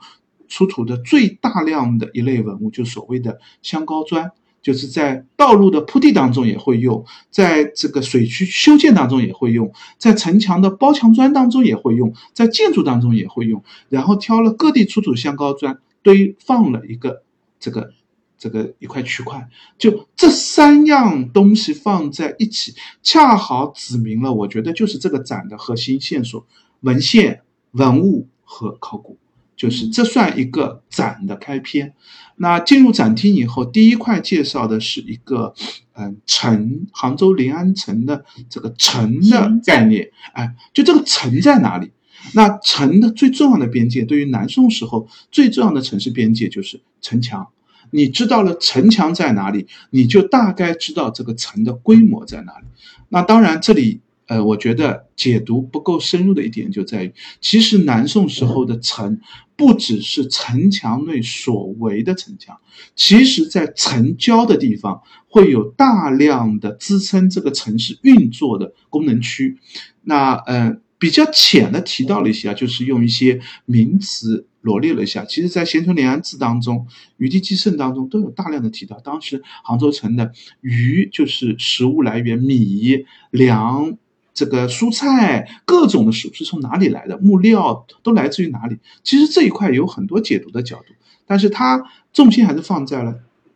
[0.47, 4.31] 出土的最大量的一类文物，就所谓的香膏砖。
[4.67, 13.63] 就是在道路的铺地当中也会用，在这个水渠修建当中也会用，在城墙的包墙砖当中也会用，在建筑当中也会用。
[13.87, 17.23] 然后挑了各地出土香膏砖，堆放了一个
[17.61, 17.93] 这个
[18.37, 26.45] 这个一块区块，就这三样东西放在一起，恰好指明了，我觉得就是这个展的核心线索：
[26.81, 27.39] 文献、
[27.71, 29.17] 文物和考古。
[29.57, 31.93] 就是这算一个展的开篇。
[32.37, 35.53] 那进入展厅以后，第一块介绍的是一个，
[35.95, 40.11] 嗯，城，杭州临安城的这个城的概念。
[40.33, 41.91] 哎，就这个城在哪里？
[42.33, 47.47] 那城的最重要的边界，对于南宋时候最重要的城市边界就是城墙。
[47.89, 52.65] 你知道了城墙在哪里，你就大概知道这个城的规模在哪里。
[53.09, 54.01] 那当然这里。
[54.27, 59.19] 呃，我觉得解读不够深入的一点就在于，其实南宋时候的城
[59.55, 62.59] 不只是城墙内所围的城墙，
[62.95, 69.57] 其实在城郊的地方会有大量的支撑这个城市运作的功能区。
[70.03, 75.23] 那呃，比较浅的提到了一些啊，就是用一些名词罗列了一下。
[75.23, 76.79] 其实，在《贤存临安志》当中，
[77.17, 78.99] 《余地基圣》当中都有大量的提到。
[78.99, 83.97] 当时杭州城的余就是食物来源，米粮。
[84.37, 87.17] 这个蔬菜各种的食物是从哪里来的？
[87.17, 88.77] 木料都来自于哪里？
[89.03, 90.93] 其实这一块有很多解读的角度，
[91.25, 91.83] 但是它
[92.13, 93.15] 重心还是放在了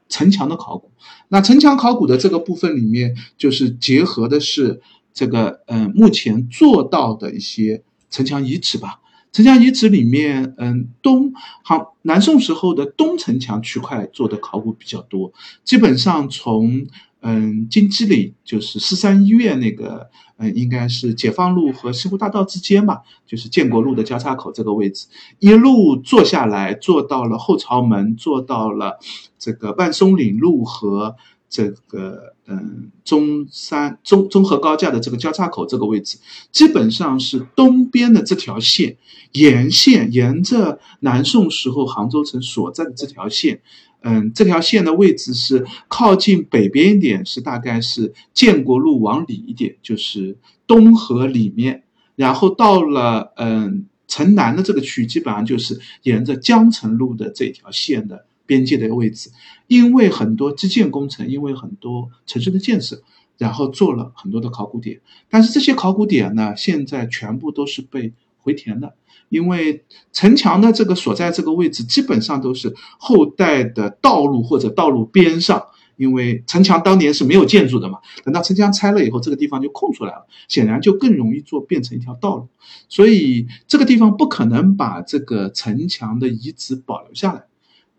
[0.10, 0.90] 城墙的考古。
[1.28, 4.82] 那城墙考古的这个部分里面，就是结合的是
[5.14, 9.02] 这个嗯，目前做到的一些城墙遗址吧。
[9.32, 15.32] 城墙遗址里面，嗯，东好南宋时候的东城墙区块做的考古比较多，
[15.64, 16.88] 基本上从
[17.22, 25.06] 嗯，金鸡岭就是四三医院那个，嗯，应该是解放路和西湖大道之间吧，就是建国路的交叉口这个位置，
[25.38, 28.98] 一路坐下来，坐到了后朝门，坐到了
[29.38, 31.16] 这个万松岭路和
[31.48, 36.18] 这个嗯中山中中和高架的这个交叉口这个位置，
[36.52, 38.98] 基本上是东边的这条线
[39.34, 43.62] 沿线，沿着南宋时候杭州城所在的这条线。
[44.02, 51.84] 嗯，这条线的位置是靠近北边一点，是大概是建国路往里一点，就是东河里面。
[52.16, 59.30] 然后到了嗯城南的这个区，基本上就是沿着江城路的这条线的边界的位置。
[59.68, 63.02] 因为很多基建工程，因为很多城市的建设，
[63.38, 65.00] 然后做了很多的考古点。
[65.30, 68.96] 但是这些考古点呢，现在全部都是被回填的。
[69.32, 75.66] 因为城墙的这个所在这个位置，基本上都是后代的道路或者道路边上。
[75.98, 82.48] 因为城墙当年是没有建筑的嘛，等到城墙拆了以后，这个地方就空出来了，显然就更容易做变成一条道路。
[82.90, 87.44] 所以这个地方不可能把这个城墙的遗址保留下来。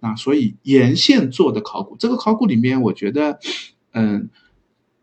[0.00, 3.38] 那所以沿线做的考古，这个考古里面，我觉得，
[3.92, 4.28] 嗯，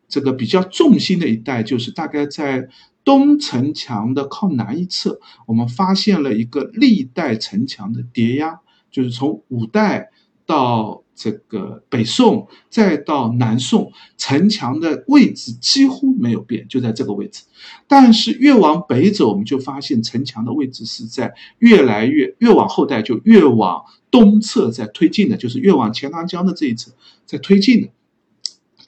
[0.09, 2.67] 这个比较重心的一带就是大概在。
[3.03, 8.59] 东城墙的靠南一侧，我们发现了一个历代城墙的叠压，
[8.91, 10.09] 就是从五代
[10.45, 17.43] 到这个北宋，再到南宋，城墙的位置几乎没有变，就在这个位置。
[17.87, 26.91] 但是越往北走，我们就发现城墙的位置是在越来越越往后代就越往东侧在推进的，就是越往钱塘江的这一侧
[27.25, 27.89] 在推进的。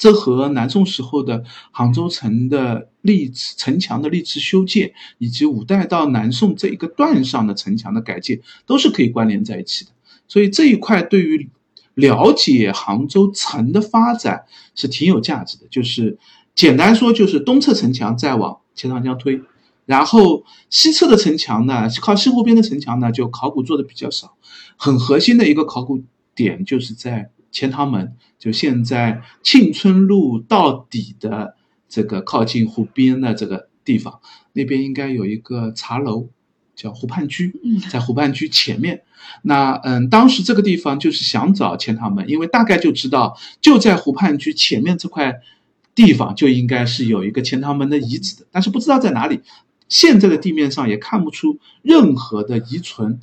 [0.02, 9.91] 这和南宋时候的杭州城的历史城墙的历次修建，以及五代到南宋这一个段上的城墙的改建，都是可以关联在一起的。
[10.28, 11.47] 所以这一块对于
[11.93, 15.68] 了解杭州城的发展是挺有价值的。
[15.70, 16.18] 就是
[16.56, 19.39] 简单说，就是东侧城墙再往钱塘江推，
[19.86, 24.36] 然后西侧的城墙呢，靠西湖边的城墙呢，就考古做的比较少。
[24.78, 26.02] 很核心的一个考古
[26.34, 27.30] 点就是在。
[27.52, 31.56] 钱塘门就现在庆春路到底的
[31.88, 34.20] 这个靠近湖边的这个地方，
[34.54, 36.30] 那边应该有一个茶楼，
[36.76, 37.54] 叫湖畔居，
[37.89, 39.04] 在湖畔居前面。
[39.43, 45.41] 那嗯，当时这个地方就是想找钱塘门，因为大概就知道就在湖畔居前面这块
[45.93, 49.41] 地方就应该是有一个钱塘门的遗址的，但是不知道在哪里。
[49.89, 53.20] 现在的地面上也看不出任何的遗存。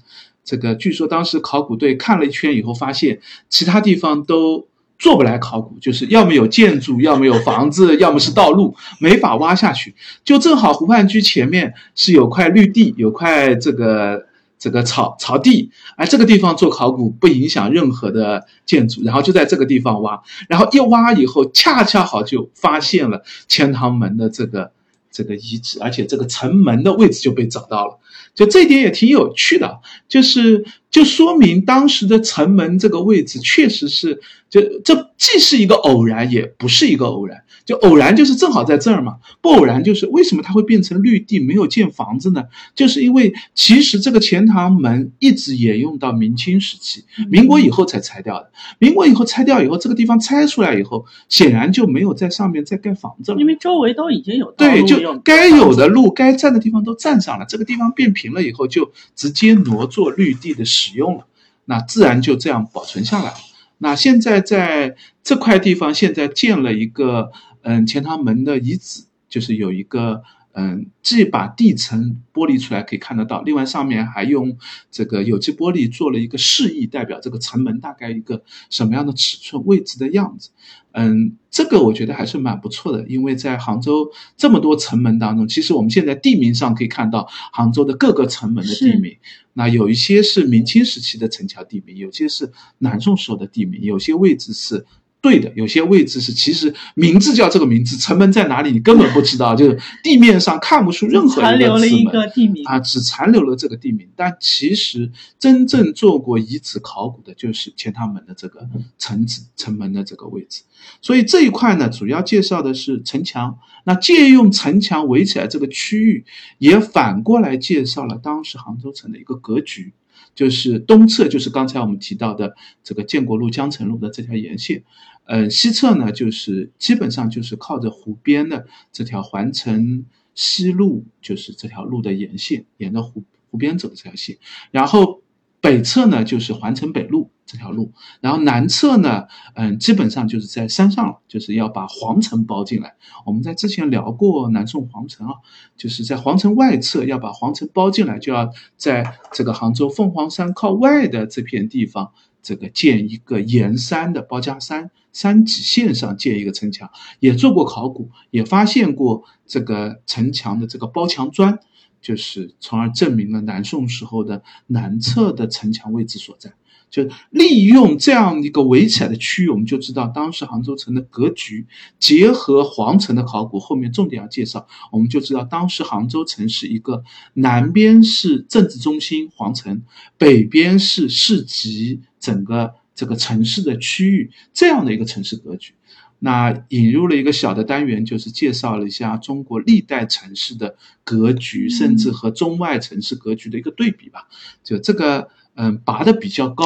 [0.49, 3.21] 这个据说当时考古队看了一圈以后，发现
[3.51, 4.67] 其他地方都
[4.99, 9.95] 做不来考古，就是要么有建筑，要么有房子，要么是道路，没法挖下去。
[10.25, 14.25] 就正好湖畔居前面是有块绿地，有块这个
[14.59, 24.73] 这个草草地，哎，这个地方做考古不影响任何的建筑，然后就在这个地方挖，然后一挖以后，恰恰好就发现了钱塘门的这个
[25.11, 27.99] 这个遗址，而且这个城门的位置就被找到了。
[28.35, 37.43] 就这一点也挺有趣的，就是就说明当时的城门这个位置确实是，就这既是一个偶然，也不是一个偶然。
[37.69, 42.45] 就偶然就是正好在这儿嘛，不偶然就是为什么它会变成绿地没有建房子呢？
[42.75, 48.51] 就是因为其实这个钱塘门一直沿用到明清时期，民国以后才拆掉的。
[48.79, 61.27] 民国以后拆掉以后，这个地方拆出来以后，显然就没有在上面再盖房子了，因为周围都已经有对，就该有的路、该占的地方都占上了，这个地方变平了以后，就直接挪作绿地的使用了，
[61.67, 63.37] 那自然就这样保存下来了。
[63.81, 67.31] 那现在在这块地方，现在建了一个。
[67.69, 74.57] 嗯，钱塘门的遗址就是有一个，嗯，既把地层剥离出来可以看得到，另外上面还用
[74.91, 80.49] 这个有机玻璃做了一个示意，代表这个城门大概一个什么样的尺寸、位置的样子。
[80.93, 89.15] 嗯，这个我觉得还是蛮不错的，因为在杭州这么多城门当中，其实我们现在地名上可以看到杭州的各个城门的地名，
[89.53, 94.87] 那有一些是明清时期的城墙地名，有些是南宋时候的地名，有些位置是。
[95.21, 104.09] 对的，有些位置是其实名字叫这个名字，城门在哪里你根本不知道， 就是地面上看不出任何残留了一个地名啊，只残留了这个地名。
[104.15, 110.63] 但其实真正做过遗址考古的，就是钱塘门的这个城址、城门的这个位置。
[111.03, 113.59] 所以这一块呢，主要介绍的是城墙。
[113.85, 116.25] 那借用城墙围起来这个区域，
[116.59, 119.95] 也反过来介绍了当时杭州城的一个格局。
[120.35, 124.85] 就是东侧就是刚才我们提到的这个建国路、江城路的这条沿线，
[125.25, 134.39] 呃，西侧呢就是基本上就是靠着湖边的这条环城西路，就是这条路的沿线，沿着湖湖边走的这条线。
[134.71, 135.23] 然后
[135.61, 137.91] 北侧呢就是环城北路，这条路。
[138.21, 142.95] 然后南侧呢，嗯，基本上就是在山上了，就是要把皇城包进来。
[143.25, 145.35] 我们在之前聊过南宋皇城啊，
[145.77, 156.91] 就是在皇城外侧要把皇城包进来，就要在这个杭州凤凰山靠外的这片地方，这个建一个沿山的包夹山山脊线上建一个城墙。
[157.19, 161.59] 也做过考古，也发现过这个城墙的这个包墙砖。
[162.01, 166.53] 就是从而证明了南宋时候的南侧的城墙位置所在。
[166.91, 171.67] 就利用这样一个围起来的区域，我们就知道当时杭州城的格局。
[171.99, 179.83] 结合皇城的考古，后面重点要介绍，我们就知道当时杭州城是一个南边是政治中心皇城，
[180.17, 185.75] 北边是市集整个这个城市的区域这样的一个城市格局。
[186.21, 194.27] 那引入了一个小的单元，就是介绍了一下中国历代城市的格局，甚至和中外城市格局的一个对比吧。
[194.65, 195.29] 就这个，
[195.61, 196.65] 嗯，拔的比较高，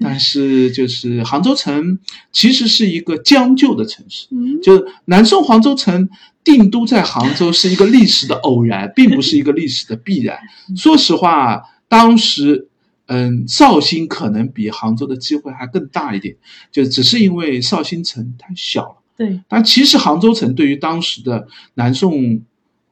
[0.00, 1.98] 但是就是杭州城
[2.30, 4.28] 其实是一个将就的城市。
[4.62, 6.08] 就南宋黄州城
[6.44, 10.38] 定都在杭州是一个历史的偶然，并不是一个历史的必然。
[10.76, 12.68] 说实话，当时。
[13.08, 16.34] 嗯，绍兴可能比杭州的机会还更大一点，
[16.72, 18.96] 就只是因为绍兴城太小了。
[19.16, 22.42] 对，但其实杭州城对于当时的南宋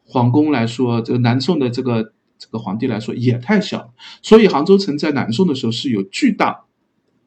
[0.06, 3.90] 皇宫来说，这个南宋的这个这个皇帝来说也太小了，
[4.22, 6.64] 所以杭州城在南宋的时候是有巨大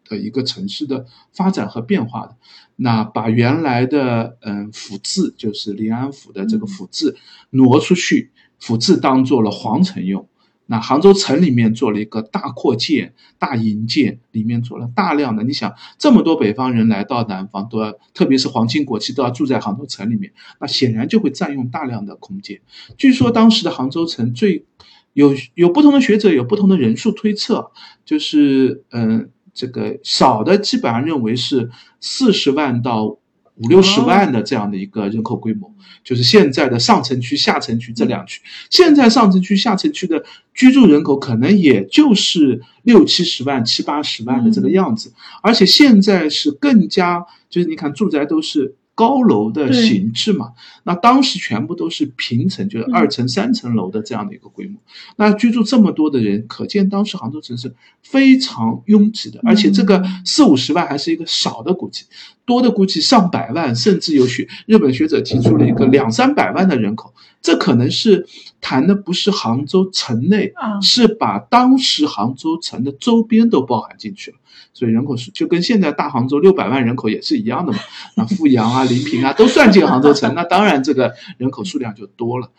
[0.05, 2.35] 的一个城市的发展和变化的。
[2.75, 7.15] 那把原来的嗯府治，就是临安府的这个府治
[7.49, 10.27] 挪出去，府治当做了皇城用。
[10.69, 15.41] 那杭州城里面做了一个大扩建、大营建，里面做了大量的。
[15.43, 22.59] 你想，这么多北方人来到南方，都要，特别是皇亲国戚都要住在杭州城里面，那显然就会占用大量的空间。
[22.97, 24.65] 据说当时的杭州城最
[25.17, 27.71] 有有不同的学者有不同的人数推测，
[28.05, 33.17] 就是嗯，这个少的基本上认为是四十万到。
[33.59, 38.39] 五六十万的这样的一个人口规模，就是现在的上城区、下城区这两区。
[38.69, 45.11] 现在上城区、下城区的居住人口可能也就是六七十万、七八十万的这个样子，
[45.41, 48.75] 而且现在是更加，就是你看住宅都是。
[48.97, 54.79] 高楼的形制嘛，那当时全部都是平层，就是二层、三层楼的这样的一个规模。
[55.17, 59.39] 那居住这么多的人，可见当时杭州城是非常拥挤的。
[59.43, 62.05] 而且这个四五十万还是一个少的估计，
[62.43, 67.13] 多的估计上百万，甚至有学日本学者提出了一个两三百万的人口。
[67.39, 68.25] 这可能是
[68.59, 74.37] 谈的不是杭州城内，是把当时杭州城的周边都包含进去了。
[74.73, 77.79] 所以人口数就跟现在大杭州六百万人口也是一样的嘛，
[78.15, 82.51] 那富阳啊、临平啊都算进杭州城，那当然这个人口数量就多了。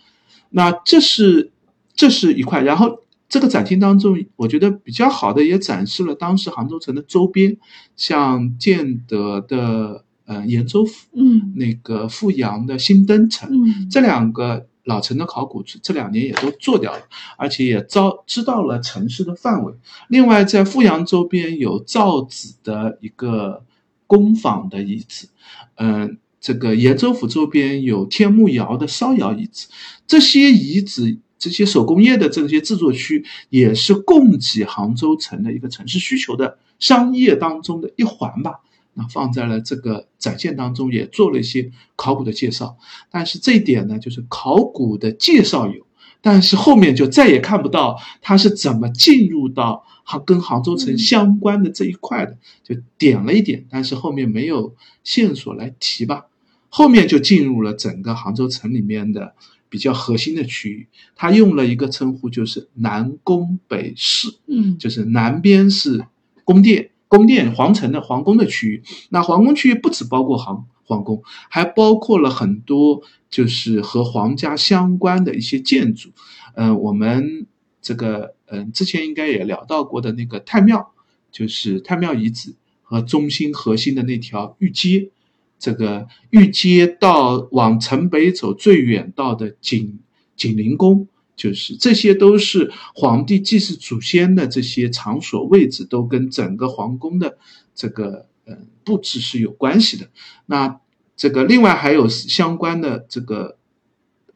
[0.50, 1.50] 那这是
[1.94, 7.56] 这是一块，然后这个展厅当中，我觉得比较好的也展示了当时杭州城的周边，
[7.96, 14.67] 像建德的呃延州府，嗯，那个富阳的新登城，嗯，这两个。
[14.88, 17.02] 老城的考古这两年也都做掉了，
[17.36, 19.74] 而且也招知道了城市的范围。
[20.08, 23.62] 另外，在富阳周边有造纸的一个
[24.06, 25.28] 工坊的遗址，
[25.76, 29.68] 嗯，这个延州府周边有天目窑的烧窑遗址。
[30.06, 38.60] 这些遗址、这些手工业的这些制作区，也是供给杭州城的一个城市需求的商业当中的一环吧。
[38.98, 42.76] 那放在了这个展现当中，也做了一些考古的介绍。
[43.08, 45.86] 但是这一点呢，就是考古的介绍有，
[46.20, 52.36] 但是后面就再也看不到它是怎么进入到杭跟杭州城相关的这一块的。
[52.64, 54.74] 就点了一点，但是后面没有
[55.04, 56.26] 线索来提吧。
[56.68, 59.34] 后面就进入了整个杭州城里面的
[59.68, 60.88] 比较核心的区域。
[61.14, 66.04] 他用了一个称呼，就是南宫北市，嗯，就是南边是
[66.44, 66.90] 宫殿。
[67.08, 76.10] 宫殿、皇城的皇宫的区域，那皇宫区域不只包括皇皇宫，还包括了很多就是和皇家相关的一些建筑。
[76.54, 77.46] 嗯，我们
[77.80, 80.92] 这个嗯之前应该也聊到过的那个太庙，
[81.32, 85.10] 就是太庙遗址和中心核心的那条御街，
[85.58, 89.98] 这个御街到往城北走最远到的景
[90.36, 91.08] 景陵宫。
[91.38, 97.38] 就是这些都是皇帝祭祀祖先的这些场所位置，都跟整个皇宫的
[97.76, 100.10] 这个呃布置是有关系的。
[100.46, 100.80] 那
[101.16, 103.56] 这个另外还有相关的这个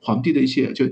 [0.00, 0.86] 皇帝的一些就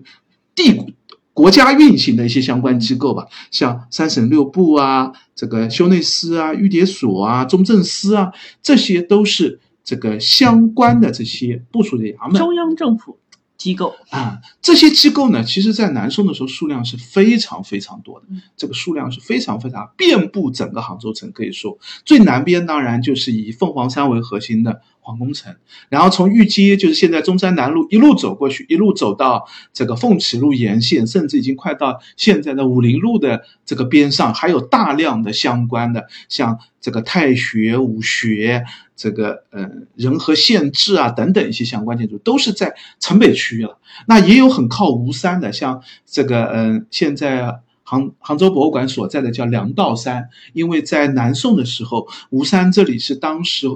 [0.54, 0.94] 帝
[1.32, 12.36] 国家运行的一些相关机构吧，像三省六部啊，这个修内司啊、御典所啊、中正司啊，这些都是这个相关的这些部署的衙门。
[12.36, 13.16] 中央政府。
[13.60, 13.94] 机构。
[14.08, 25.54] 啊，这些机构呢，其实在南宋的时候数量是非常非常多的，这个数量是非常非常遍布整个杭州城，可以说最南边当然就是以凤凰山为核心的皇宫城，
[25.88, 38.64] 然后从御街就是现在中山南路一路走过去，一路走到这个凤起路沿线，甚至已经快到现在的武林路的这个边上，还有大量的相关的像这个太学、武学。
[39.00, 43.78] 这个呃仁和县志啊等等一些相关建筑都是在城北区域了。
[44.06, 53.68] 那也有很靠吴山的，像这个嗯，现在杭杭州博物馆所在的叫梁道山，因为在南宋的时候，吴山这里是当时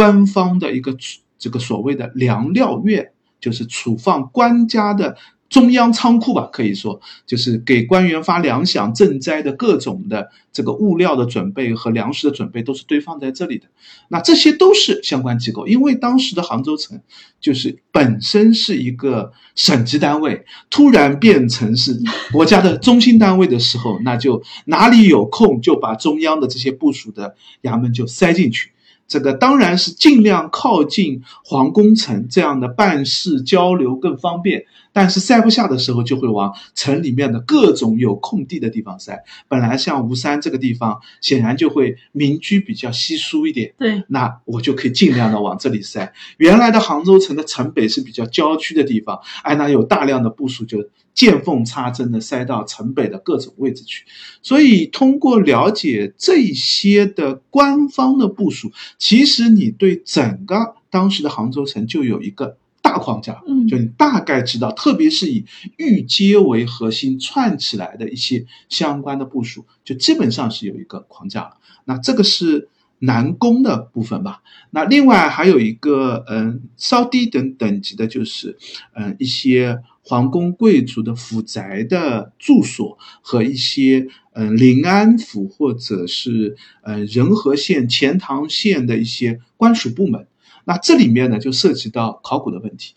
[0.00, 0.96] 官方的一个
[1.38, 5.14] 这个所谓的粮料院，就是储放官家的。
[5.50, 13.66] 中央仓库吧，可以说就是给官员发粮饷赈灾的各种的这个物料的准备和粮食的准备都是堆放在这里的。
[14.06, 17.00] 那这些都是相关机构，因为当时的杭州城
[17.40, 28.70] 就是本身是一个省级单位，突然变成是国家的中心单位的时候，那就哪里有空就把中央的这些部署的衙门就塞进去。
[29.10, 34.66] 这个当然是尽量靠近皇宫城，这样的办事交流更方便。
[34.92, 39.22] 但是塞不下的时候，就会往城里面的各种有空地的地方塞。
[39.48, 43.72] 本来像吴山这个地方，显然就会民居比较稀疏一点。
[43.78, 46.12] 对，那我就可以尽量的往这里塞。
[46.38, 54.04] 原来的杭州城的城北是比较郊区的地方，哎，那有大量的部署，就见缝插针的塞到城北的各种位置去。
[54.42, 62.56] 所以，通过了解这些的官方的部署，其实你对整个当时的杭州城就有一个。
[62.82, 65.44] 大框架，嗯，就你大概知道，特别是以
[65.76, 71.56] 御街为核心串起来的一些相关的部署，就基本上是有一个框架了。
[71.84, 72.68] 那这个是
[73.00, 74.42] 南宫的部分吧？
[74.70, 78.56] 那另外还有一个，嗯，稍低等等级的，就是
[78.94, 90.26] 嗯一些皇宫贵族的府宅的住所和一些嗯临安府或者是嗯仁和县钱塘县的一些官署部门。
[90.64, 92.94] 那这里面呢，就涉及到考古的问题，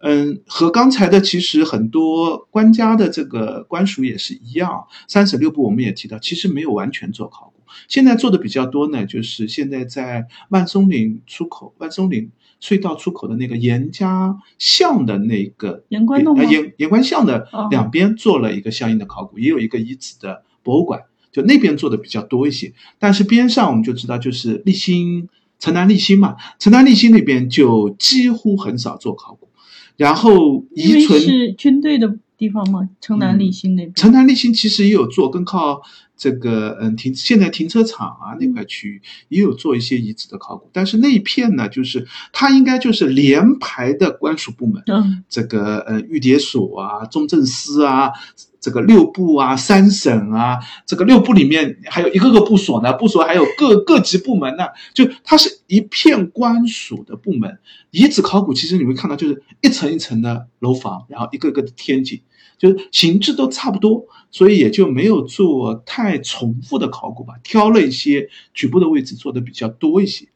[0.00, 4.84] 嗯，和刚才的其实很多官家的这个官署也是一样。
[5.08, 12.30] 三省六部我们也提到，其实没有完全做考古，现在做的比较多呢，就是现在在万松岭出口、万松岭
[12.60, 21.02] 隧道出口的那个严家巷的那个严关洞严严官巷的两边做了一个相应的考古，也有一个遗址的博物馆，
[21.32, 22.72] 就那边做的比较多一些。
[22.98, 25.28] 但是边上我们就知道，就是立新。
[25.58, 29.48] 城南立新嘛，城南立新那边就几乎很少做考古，
[29.96, 32.88] 然后遗存是军队的地方吗？
[33.00, 35.82] 城南立新那边，城南立新其实也有做，更靠
[36.18, 48.10] 这个嗯停现在停车场啊那块区域也有做一些遗址的考古，但是那一片呢，就是它应该就是连排的官署部门，嗯，这个呃御蝶所啊、中正司啊。
[48.60, 57.60] 这个六部啊，三省啊，这个六部里面还有一个个部所呢，部所还有各各级部门呢，就它是一片官署的部门。
[57.92, 62.20] 遗址考古其实你会看到，就是一层一层的楼房，然后一个个的天井，
[62.58, 70.26] 就是形制都差不多，所以也就没有做太重复的考古吧，挑了一些局部的位置做的比较多一些。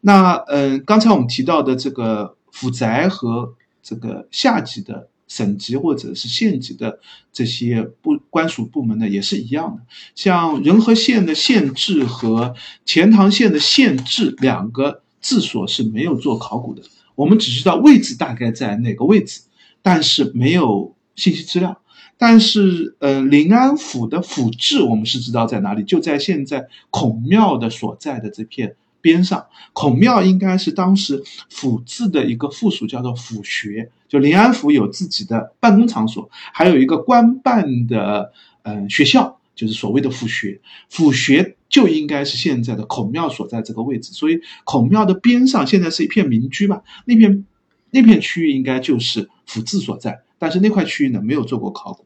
[0.00, 5.08] 那嗯，刚才我们提到的这个府宅和这个下级的。
[5.28, 6.98] 省级或者是县级的
[7.32, 9.82] 这些部官署部门呢，也是一样的。
[10.14, 12.54] 像仁和县的县治和
[12.84, 16.82] 钱塘县的县治两个治所是没有做考古的，
[17.14, 19.40] 我们只知道位置大概在哪个位置，
[19.80, 21.80] 但是没有信息资料。
[22.18, 28.76] 但是，呃，临安府的府治我们是知道在哪里，就在现在孔庙的所在的这片。
[29.00, 33.90] 边上孔庙应该是当时府治的一个附属，叫做府学。
[34.08, 38.32] 就临安府有自己的办公场所，还有一个官办的
[38.62, 40.60] 嗯学校，就是所谓的府学。
[40.88, 46.84] 府学就应该是现在的孔庙所在这个位置，所以孔庙的边上现在是一片民居吧？
[47.04, 47.44] 那片
[47.90, 52.04] 那片区域应该就是府治所在，但是那块区域呢没有做过考古。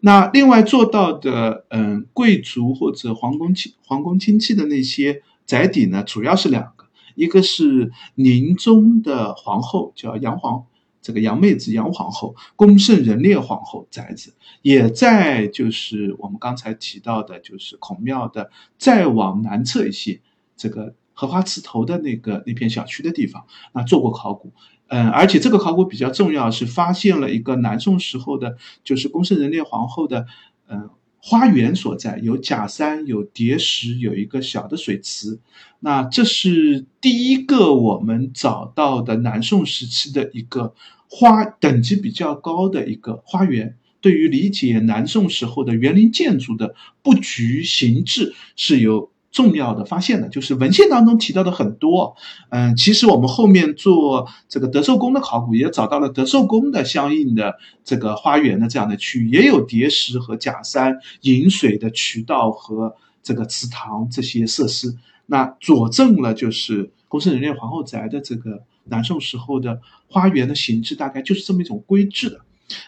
[0.00, 5.22] 那另外做到的嗯贵族或者皇宫亲皇宫亲戚的那些。
[5.46, 6.84] 宅邸呢，主要是两个，
[7.16, 10.64] 一个是宁宗的皇后，叫杨皇，
[11.02, 20.20] 这个杨妹子杨皇后，恭圣仁烈皇后宅子，也在就是我们刚才提到的，就是孔庙的再往南侧一些，
[20.56, 24.52] 这个荷花池头的那个那片小区的地方，那做过考古，
[24.90, 30.26] 嗯，而且这个考古比较重要，是发现了一个南宋时候的，就是恭圣仁烈皇后的，
[30.68, 30.90] 嗯。
[31.22, 35.38] 花园所在有假山，有叠石，有一个小的水池。
[35.80, 40.74] 那这是第一个我们找到的南宋时期的一个
[41.10, 50.28] 花等级比较高的一个花园，对于理解南宋时候的园林建筑的布局形制是有重要的发现的。
[50.28, 52.16] 就是文献当中提到的很多，
[52.50, 68.62] 嗯，其实我们后面做这个德寿宫的考古，也找到了德寿宫的相应的这个花园的这样的区域，也有叠石和假山引水的渠道和这个祠堂这些设施，那佐证了就是宫圣人烈皇后宅的这个。
[68.84, 69.78] 南宋时候的
[70.08, 72.40] 花园的形制大概就是这么一种规制的。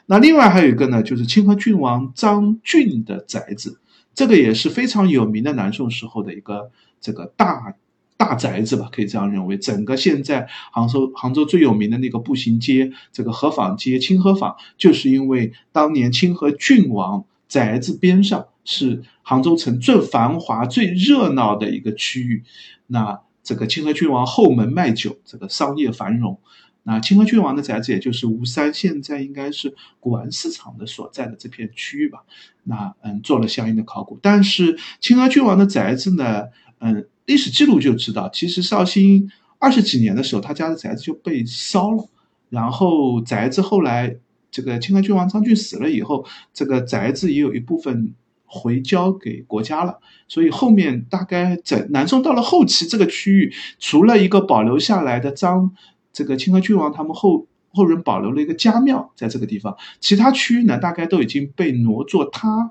[0.06, 3.78] 那另外还有一个呢，就是清河郡王张俊的宅子，
[4.14, 7.74] 这个也是非常有名的南宋时候的一个这个大
[8.16, 9.56] 大宅子吧，可以这样认为。
[9.58, 22.44] 整个现在杭州杭州最有名的那个步行街，这个河坊街、清河坊，就是因为当年清河郡王宅子边上是杭州城最繁华、最热闹的一个区域。
[22.86, 26.38] 那这个清河郡王后门卖酒，这个商业繁荣。
[26.84, 32.24] 那清河郡王的宅子，也就是吴山现在应该是古玩市场的所在的这片区域吧。
[32.64, 34.18] 那嗯，做了相应的考古。
[34.20, 36.44] 但是清河郡王的宅子呢，
[36.80, 42.08] 嗯，历史记录就知道，其实绍兴二十几年的时候，他家的宅子就被烧了。
[42.50, 44.16] 然后宅子后来，
[44.50, 48.14] 这个清河郡王张俊死了以后，这个宅子也有一部分。
[48.54, 55.74] 回交给国家了，所以后面大概在南宋到了后期，这个区域除了一个保留下来的张
[56.12, 62.70] 这个清河郡王他们后后人保留了一个家庙在这个地方，其他区域呢大概都已经被挪作他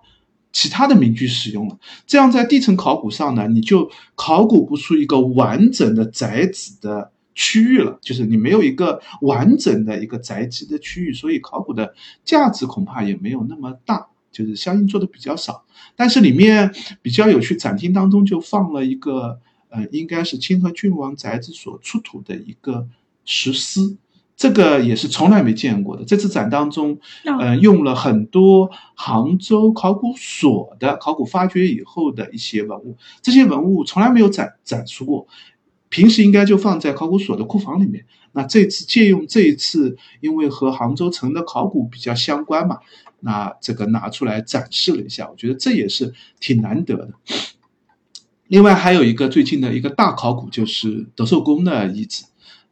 [0.52, 1.78] 其他的民居使用了。
[2.06, 14.08] 这样在地层考古上呢，你就考古不出一个完整的宅子的区域了，就是你没有一个完整的一个宅基的区域，所以考古的价值恐怕也没有那么大。
[14.32, 19.38] 就是相应做的比较少，但是里面比较有趣，展厅当中就放了一个，
[19.68, 22.88] 呃，应该是清河郡王宅子所出土的一个
[23.26, 23.80] 石狮，
[24.36, 26.03] 这个也是从来没见过的。
[26.03, 26.99] 这次展当中，
[27.39, 35.28] 呃，用了很多杭州考古所的考古发掘以后的一些文物，这些文物从来没有展展出过，
[35.89, 38.05] 平时应该就放在考古所的库房里面。
[38.34, 42.80] 那这次借用这一次，因为和杭州城的考古比较相关嘛。
[43.19, 47.11] 那这个拿出来展示了一下，我觉得这也是挺难得的。
[48.47, 52.24] 另外还有一个最近的一个大考古，就是德寿宫的遗址。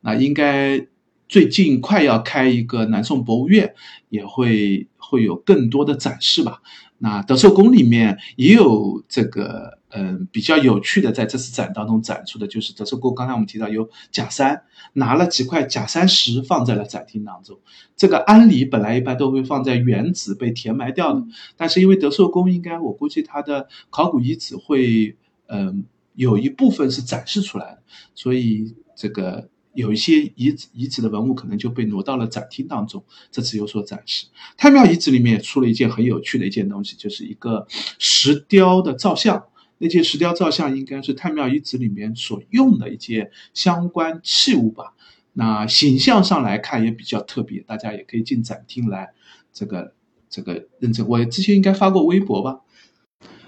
[0.01, 0.87] 那应该
[1.27, 3.73] 最近快要开一个南宋博物院，
[4.09, 6.61] 也会会有更多的展示吧。
[6.97, 9.77] 那德寿宫里面也有这个。
[9.91, 13.15] 嗯，比较有趣的，在这次展当中展出的就是德寿宫。
[13.15, 14.61] 刚才我们提到有假山，
[14.93, 17.57] 拿了几块假山石放在了展厅当中。
[17.97, 21.23] 这个安理本来一般都会放在原址被填埋掉的，
[21.57, 27.81] 但是因为德寿宫应该我估计它的考古遗址会，嗯，有一部分是展示出来的，
[28.13, 29.49] 所以这个。
[29.79, 33.01] 有一些遗址遗址的文物可能就被挪到了展厅当中，
[33.31, 34.27] 这次有所展示。
[34.57, 37.65] 太庙遗址里面也出了一件很有趣的一件东西，就是一个
[37.97, 39.45] 石雕的造像。
[39.77, 44.93] 那件石雕造像应该是太庙遗址里面所用的一件相关器物吧？
[45.31, 49.13] 那形象上来看也比较特别，大家也可以进展厅来
[49.53, 49.93] 这个
[50.29, 51.07] 这个认证。
[51.07, 52.59] 我之前应该发过微博吧？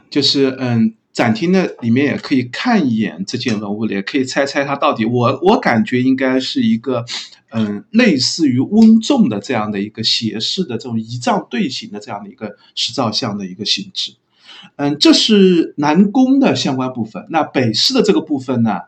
[0.10, 0.96] 就是嗯。
[1.14, 5.04] 展厅的里面也可以看一眼这件文物，也可以猜猜它到底。
[5.04, 7.04] 我我感觉应该是一个，
[7.52, 14.14] 嗯，类似于翁仲的这样的一个斜式的这种仪仗队形的这样的一个石造像的一个形制。
[14.78, 17.26] 嗯，这是南宫的相关部分。
[17.30, 18.80] 那北市的这个部分呢，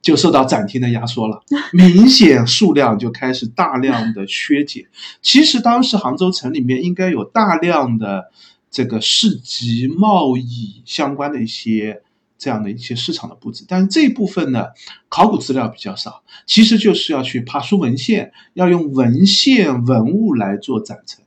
[0.00, 4.86] 就受到展厅的压缩了， 明显数量就开始大量的削减。
[5.20, 8.30] 其实当时杭州城里面应该有大量的。
[8.72, 12.02] 这个市集贸易相关的一些
[12.38, 14.64] 这样的一些市场的布置，但是这一部分呢，
[15.08, 21.22] 考古资料比较少，其实就是要去爬书文献，要用文献文物来做展陈。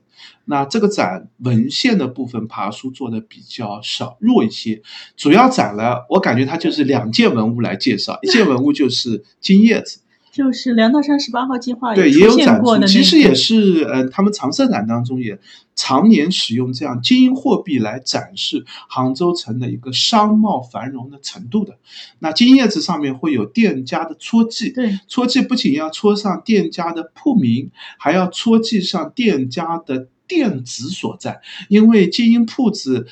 [0.48, 4.82] 那这个展文献的部分爬书做的比较少弱一些，
[5.16, 10.00] 主要展了，我感觉它就是两件文物来介绍，一件文物就是金叶子。
[10.36, 15.38] 就是梁道山十八号计划对也有展出，其实也是呃，他们常设展当中也
[15.74, 21.78] 常年使用这样金银货币来展示杭州城的一个商贸繁荣的程度的。
[22.18, 33.06] 那金叶子上面会有店家的戳记，对，戳记不仅要戳上店家的铺名，还要戳记上店家的店址所在，因为金银铺子。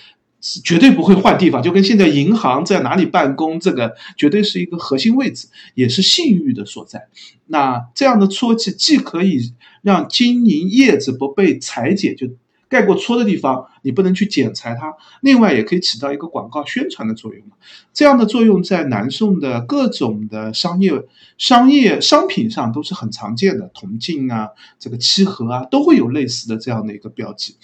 [0.62, 7.08] 绝对不会换地方，就跟现在银行在哪里办公，这个绝对是一个核心位置，也是信誉的所在。
[7.46, 12.28] 那这样的戳记既可以让金银叶子不被裁剪，就
[12.68, 14.94] 盖过戳的地方，你不能去剪裁它。
[15.22, 17.42] 另外，也可以起到一个广告宣传的作用
[17.92, 20.92] 这样的作用在南宋的各种的商业、
[21.38, 27.56] 商业商品上都是很常见的，铜镜啊，这个漆盒啊，都会有类似的这样的一个标记。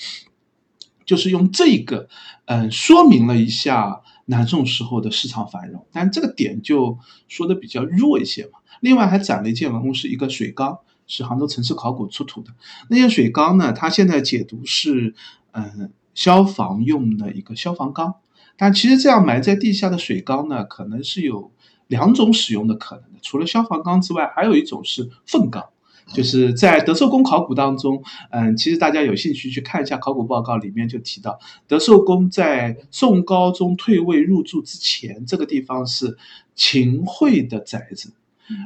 [1.11, 2.09] 就是用这个，
[2.45, 6.97] 嗯，说明了一下南宋时候的市场繁荣，但这个点就
[7.27, 8.61] 说的比较弱一些嘛。
[8.81, 10.79] 另外还展了一件文物，是一个水缸。
[11.09, 12.53] 是杭州城市考古出土的
[12.89, 13.73] 那些水缸呢？
[13.73, 15.13] 它现在解读是，
[15.51, 18.15] 嗯，消防用的一个消防缸。
[18.57, 21.51] 但其实这样埋在地下的水缸呢，可能是有
[21.89, 23.19] 两种使用的可能的。
[23.23, 25.71] 除了消防缸之外，还有一种是粪缸。
[26.13, 36.17] 就是在德寿宫考古当中，嗯，其实大家有兴趣去看一下考古报告，里面就提到德寿宫在宋高宗退位入住之前，这个地方是
[36.55, 38.13] 秦桧的宅子。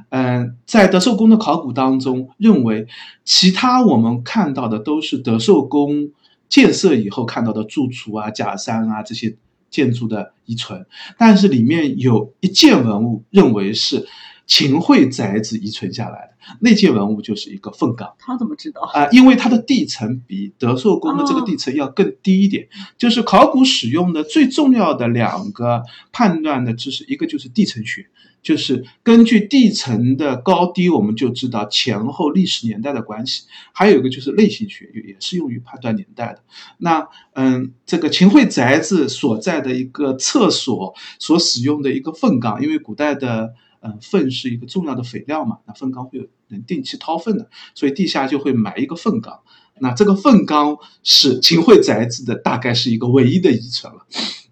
[0.09, 2.87] 嗯，在德寿宫的考古当中，认为
[3.25, 6.11] 其他我们看到的都是德寿宫
[6.49, 9.37] 建设以后看到的住处啊、假山啊这些
[9.69, 10.87] 建筑的遗存，
[11.19, 14.07] 但是里面有一件文物，认为是
[14.47, 16.35] 秦桧宅子遗存下来的。
[16.61, 18.15] 那件文物就是一个粪缸。
[18.19, 19.09] 他怎么知道啊？
[19.11, 22.69] 因为它的地层比德寿宫的这个地层要更低一点。
[22.99, 25.83] 就是考古使用的最重要的两个
[26.13, 28.07] 判断的知识，一个就是地层学。
[28.43, 33.45] 就是根据地层的高低，我们就知道前后历史年代的关系。
[33.73, 36.41] 还有一个就是类型学，也是用于判断年代的。
[36.77, 43.55] 那嗯，这个秦桧宅子所在的一个厕所所使用的一个粪缸，因为古代的
[43.85, 49.41] 嗯粪是一个重要的肥料嘛，那粪缸会有人定期掏粪的，所以地下就会埋一个粪缸。
[49.81, 54.07] 那这个粪缸是秦桧宅子的，大概是一个唯一的遗存了。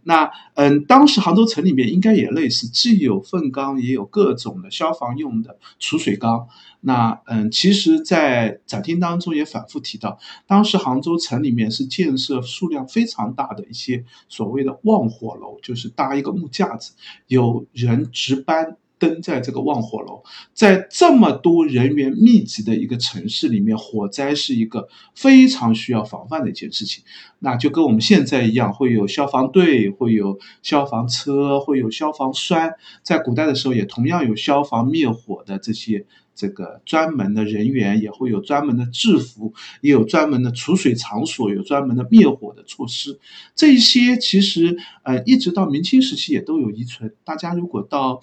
[0.04, 6.48] 那嗯，当时杭州城里面应该也类似，既有粪缸，也有各种的消防用的储水缸。
[6.80, 16.94] 那嗯，其实，在展厅当中也反复提到，当时杭州城里面是建设数量非常大的一些所谓的望火楼，就是搭一个木架子，
[17.28, 18.76] 有人值班。
[19.02, 20.22] 登在这个望火楼，
[20.54, 27.02] 在这么多人员密集的一个城市里面，火灾是一个非常需要防范的一件事情。
[27.40, 32.74] 那就跟我们现在一样，会有消防队，会有消防车，会有消防栓。
[33.02, 43.18] 在古代的时候，也同样有消防灭火的这些这个专门的人员，也会有专门的制服，也有专门的储水场所，有专门的灭火的措施。
[43.56, 47.12] 这些其实呃，一直到明清时期也都有遗存。
[47.24, 48.20] 大家如果到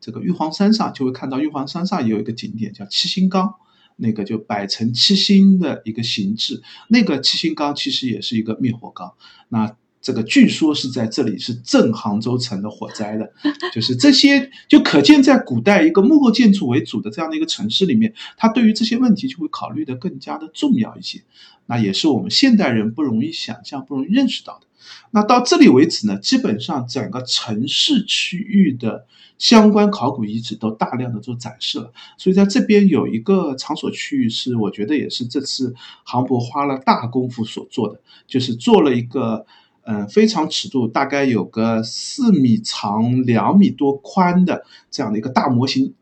[0.00, 3.54] 这个玉皇山上就会看到，玉皇山上也有一个景点叫七星缸，
[3.96, 6.62] 那个就摆成七星的一个形制。
[6.88, 9.14] 那个七星缸其实也是一个灭火缸。
[9.48, 13.30] 那这个据说是在这里是镇杭州城的火灾的，
[13.72, 21.22] 就是这些就可见在古代一个木构建筑为主的这样的一个城市里面，它对于这些问题就会考虑的更加的重要一些。
[21.66, 24.66] 那也是我们现代人不容易想象、不容易认识到的。
[25.10, 29.06] 那到这里为止呢，基本上整个城市区域的。
[29.38, 35.72] 相关考古遗址都大量的做展示了，所以在这边有一个场所区域是我觉得也是这次
[36.02, 39.46] 杭博花了大功夫所做的，就是做了一个
[39.90, 45.94] 嗯非常尺度大概有个四米长两米多宽的这样的一个大模型。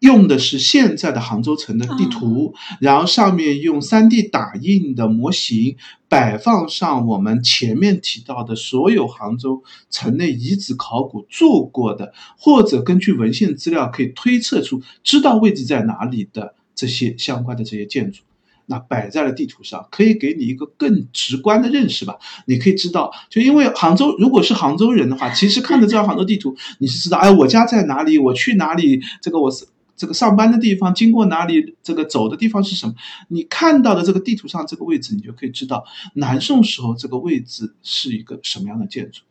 [0.00, 5.76] 用的是现在的杭州城的地图，然后上面用 3D 打印的模型
[6.08, 18.24] 摆放上我们前面提到的所有杭州城内遗址考古做过的，或者根据文献资料可以推测出知道位置在哪里的这些相关的这些建筑，
[18.66, 22.16] 那摆在了地图上，可以给你一个更直观的认识吧。
[22.46, 29.66] 你可以知道，就因为杭州如果是杭州人的话，其实看着这张杭州地图，你是知道，哎，我家在哪里，我去哪里，这个我是。
[29.94, 31.76] 这个上班的地方，经过哪里？
[31.80, 32.94] 这个走的地方是什么？
[33.28, 35.84] 你看到的这个地图上这个位置，你就可以知道
[36.14, 39.22] 南宋时候这个位置是一个什么样的建筑。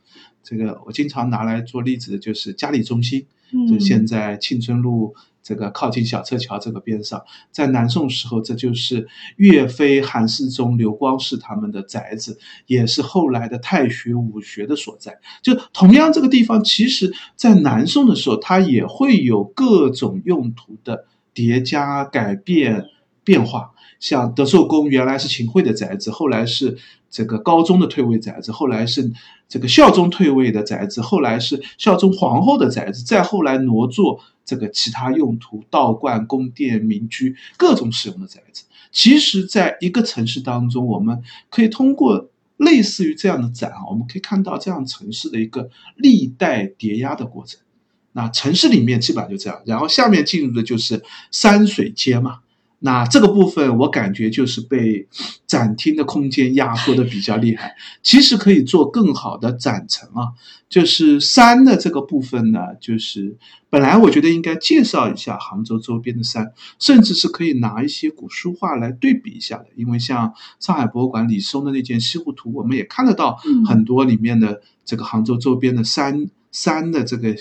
[0.44, 3.26] 这个我经常拿来做例子的就是嘉里中心，
[3.68, 5.14] 就现在庆春路。
[5.44, 12.38] 这个靠近小车桥这个边上，在南宋时候，这就是岳飞、韩世忠、刘光世他们的宅子，
[12.68, 15.20] 也是后来的太学、武学的所在。
[15.42, 22.86] 就同样这个地方，其实在南宋的时候，它也会有各种用途的叠加、改变、
[23.24, 23.72] 变化。
[24.00, 26.78] 像德寿宫原来是秦桧的宅子，后来是
[27.10, 29.12] 这个高宗的退位宅子，后来是
[29.48, 34.20] 这个孝宗退位的宅子，后来是孝宗皇后的宅子，再后来挪作。
[34.46, 47.60] 这个其他用途，道观、宫殿、民居，各种使用的宅子，其实，在一个城市当中，我们可以通过类似于这样的展啊，我们可以看到这样城市的一个历代叠压的过程。
[48.14, 52.40] 那城市里面基本上就这样，然后下面进入的就是山水街嘛。
[52.84, 55.08] 那这个部分我感觉就是被
[55.46, 57.76] 展厅的空间压缩的比较厉害。
[58.02, 60.34] 其实可以做更好的展陈啊，
[60.68, 63.38] 就是山的这个部分呢，就是
[63.70, 69.68] 本来我觉得应该介绍一下杭州周边的山，甚至是可以拿一些古书画来对比一下的。
[69.76, 77.36] 因为像上海博物馆李松的那件西湖图，我们也看得到很多里面的这个杭州周边的山山的这个。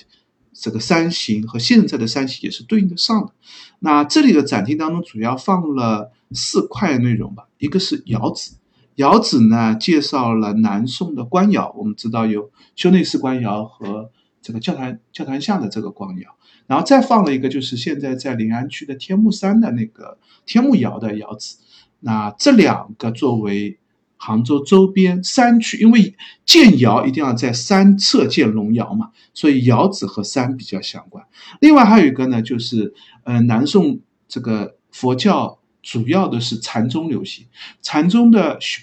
[0.60, 3.32] 这个山形和现在的山形也是对应得上的。
[3.80, 8.52] 那这里的展厅当中主要放了四块内容吧，一个是窑址，
[8.96, 14.10] 窑址呢介绍了南宋的官窑，我们知道有修内式官窑和
[14.42, 16.36] 这个教堂教堂下的这个官窑，
[16.66, 21.56] 然后再放了一个就是现在在临安区的天目山的那个天目窑的窑址，
[22.00, 23.79] 那这两个作为。
[24.22, 26.14] 杭州周边山区，因为
[26.44, 31.24] 建窑一定要在山侧建龙窑嘛，所以窑址和山比较相关。
[31.58, 32.92] 另外还有一个呢，就是
[33.24, 33.98] 呃，南宋
[34.28, 37.46] 这个佛教主要的是禅宗流行，
[37.80, 38.82] 禅宗的修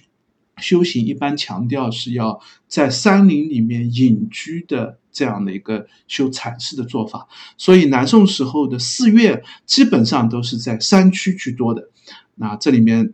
[0.58, 7.28] 修行一般强调是要在山林里面隐居的这样的一个修禅式的做法，
[7.58, 11.92] 所以南宋时候的寺院基本上都是在山区居多的。
[12.34, 13.14] 那这里面。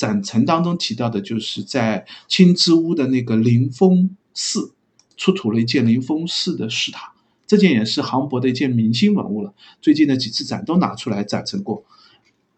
[0.00, 4.72] 展陈当中提到的，就是在青之屋的那个灵峰寺
[5.14, 7.12] 出土了一件灵峰寺的石塔，
[7.46, 9.52] 这件也是杭博的一件明星文物了。
[9.82, 11.84] 最近的几次展都拿出来展陈过。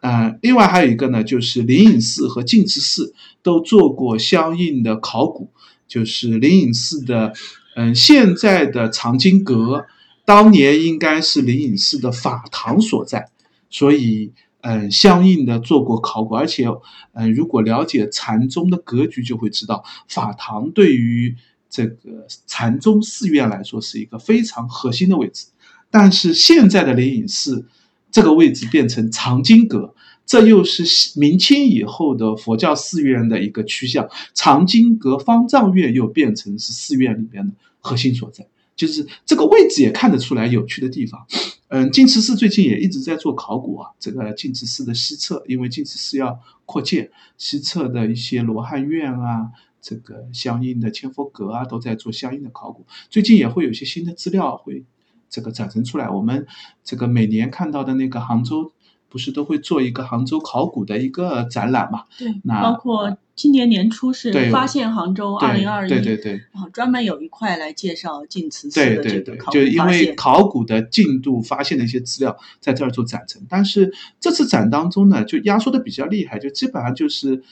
[0.03, 3.13] 嗯，另外还有一个呢，就是灵隐寺和净慈寺
[3.43, 5.51] 都做过相应的考古，
[5.89, 7.33] 就是灵隐寺的，
[7.75, 9.87] 嗯，现在的藏经阁
[10.25, 13.31] 当年应该是灵隐寺的法堂所在，
[13.69, 14.31] 所以。
[14.63, 16.67] 嗯，相应的做过考古，而且，
[17.15, 21.37] 嗯，如果了解禅宗的格局，就会知道法堂对于
[21.69, 25.47] 这个禅宗寺院来说是一个非常核心的位置。
[25.91, 27.67] 但是现在的灵隐寺
[28.11, 29.95] 这个位置变成藏经阁，
[30.25, 34.09] 这又是明清以后的佛教寺院的一个趋向。
[34.33, 38.47] 藏经阁方丈院又变成是寺院里面的核心所在。
[38.75, 41.27] 就是这个位置也看得出来有趣的地方，
[41.75, 43.91] 嗯，净慈寺最近也一直在做考古啊。
[43.99, 49.51] 这个净慈寺的西侧，因为净慈寺要扩建，西侧的一些罗汉院啊，
[49.81, 52.85] 这个相应的千佛阁啊，都在做相应的考古。
[53.09, 54.85] 最近也会有一些新的资料会
[55.31, 56.11] 这个展陈出来。
[56.11, 56.47] 我们
[56.85, 58.73] 这个每年看到的那个杭州。
[59.13, 62.05] 不是都会做一个杭州考古的一个展览嘛？
[62.19, 77.43] 对，那包括今年年初是发现杭州二零二一，对对对，然后专门有一块来介绍晋祠寺的这个考古就因为考古的进度发现的一些资料在这儿做展陈，但是这次展当中呢，就压缩的比较厉害，就基本上就是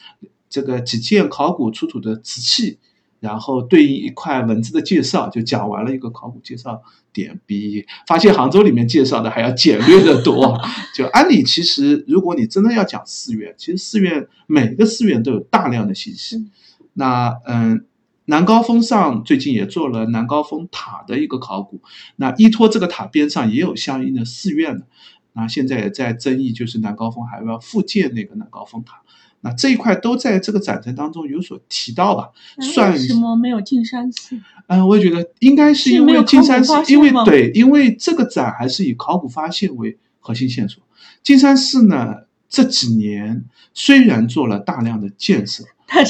[0.48, 2.78] 这个几件考古出土的瓷器。
[3.20, 10.58] 然后对应一块文字的介绍，就讲完了一个考古介绍点，比发现杭州里面介绍的还要简略的多。
[10.96, 16.50] 就按理，其实如果你真的要讲寺院，其实寺院每个寺院都有大量的信息。
[16.94, 17.84] 那嗯，
[18.24, 21.80] 南高峰上最近也做了南高峰塔的一个考古，
[22.16, 24.86] 那依托这个塔边上也有相应的寺院的。
[25.32, 29.02] 那现在也在争议，就是南高峰还要复建那个南高峰塔。
[29.42, 32.30] 那这一块都在这个展陈当中有所提到吧？
[32.60, 34.38] 算什么没有进山寺？
[34.66, 40.82] 嗯，我也觉得应该是因为进山寺，因为对，因为这个展还是以考古发现为核心线索。
[41.22, 42.14] 进山寺呢，
[42.48, 45.64] 这几年虽然做了大量的建设，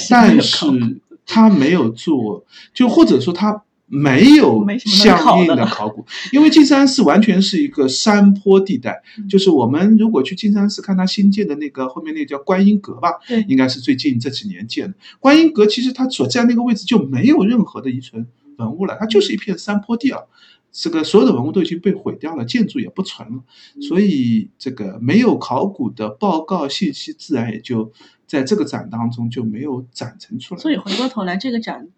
[0.09, 3.62] 但是它没有做，就或者说他。
[3.93, 9.03] 没有相应的考古，因为径山寺完全是一个山坡地带。
[9.28, 13.09] 就是我们如果去径山寺看它新建的那个后面那个叫观音阁吧，
[13.49, 14.95] 应该是最近这几年建的。
[15.18, 18.24] 观音阁其实它所在那个位置就没有任何的遗存
[18.59, 20.28] 文物了，它就是一片山坡地了。
[20.70, 23.43] 这个所有的文物都已经被毁掉了，建筑也不存了，
[23.88, 27.91] 所以这个没有考古的报告信息，自然也就
[28.24, 30.61] 在这个展当中就没有展陈出来。
[30.61, 31.88] 所以回过头来，这个展。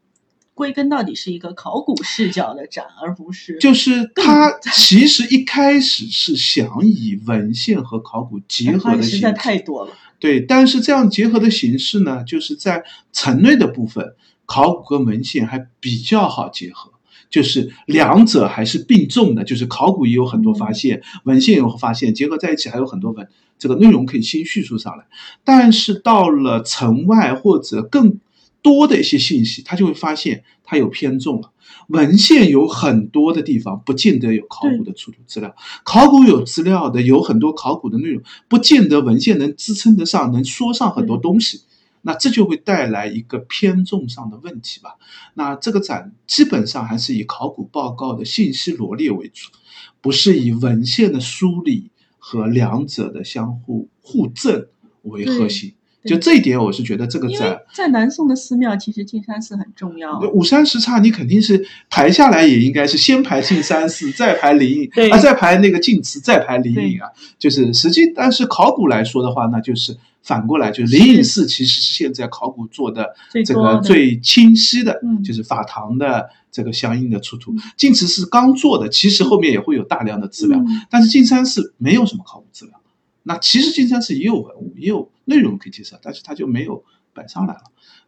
[0.55, 9.92] 归根到底是一个考古视角的展，而不是就是它 其实一开始是想以文献和考古结合的形式，太多了。
[10.18, 16.92] 对，但是这样结合的形式呢，就是在城内的部分，考古和文献还比较好结合，
[17.30, 23.26] 就是两者还是并重的，就是考古也有很多发现，文献有发现，结合在一起还有很多文
[23.59, 25.07] 这个内容可以新叙述上来。
[25.44, 28.18] 但是到了城外或者更。
[28.62, 31.52] 多的一些信息，他就会发现他有偏重了。
[31.88, 35.54] 文献有很多的地方不见得有考古的出土资料，
[35.84, 41.62] 考古有资料的有很多考古的内容，不见得文献能支撑得上，能说上很多东西。
[42.04, 44.96] 那这就会带来一个偏重上的问题吧。
[45.34, 49.50] 那这个展基本上还是以考古报告的信息罗列为主，
[50.00, 54.66] 不是以文献的梳理和两者的相互互证
[55.02, 55.74] 为核心。
[56.05, 60.18] 就这一点，我是觉得这个在在南宋的寺庙，其实进山寺很重要。
[60.32, 67.09] 五山十刹，你肯定是排下来，也应该是先排进山寺，再排灵隐，啊，再排那个净慈，再排灵隐啊。
[67.38, 77.55] 就是实际，但是考古来说的话，那就是反过来，就是灵隐寺其实是现在考古做的这个最清晰的，就是法堂的这个相应的出土。
[77.76, 82.74] 净慈寺刚做的，其实后面也会有大量的资料，但是净山寺没有什么考古资料。
[83.24, 87.62] 那其实金山寺也有文物，也有内容可以介绍，但是它就没有摆上来了。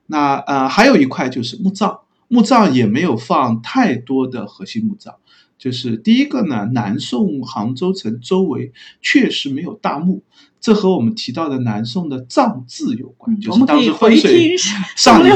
[0.06, 5.14] 那呃，还有一块就是墓葬，墓葬也没有放太多的核心墓葬。
[5.56, 10.22] 就是第一个呢，南宋杭州城周围确实没有大墓，
[10.60, 13.40] 这和我们提到的南宋的葬制有关。
[13.40, 14.56] 就是当时风水
[14.94, 15.30] 上一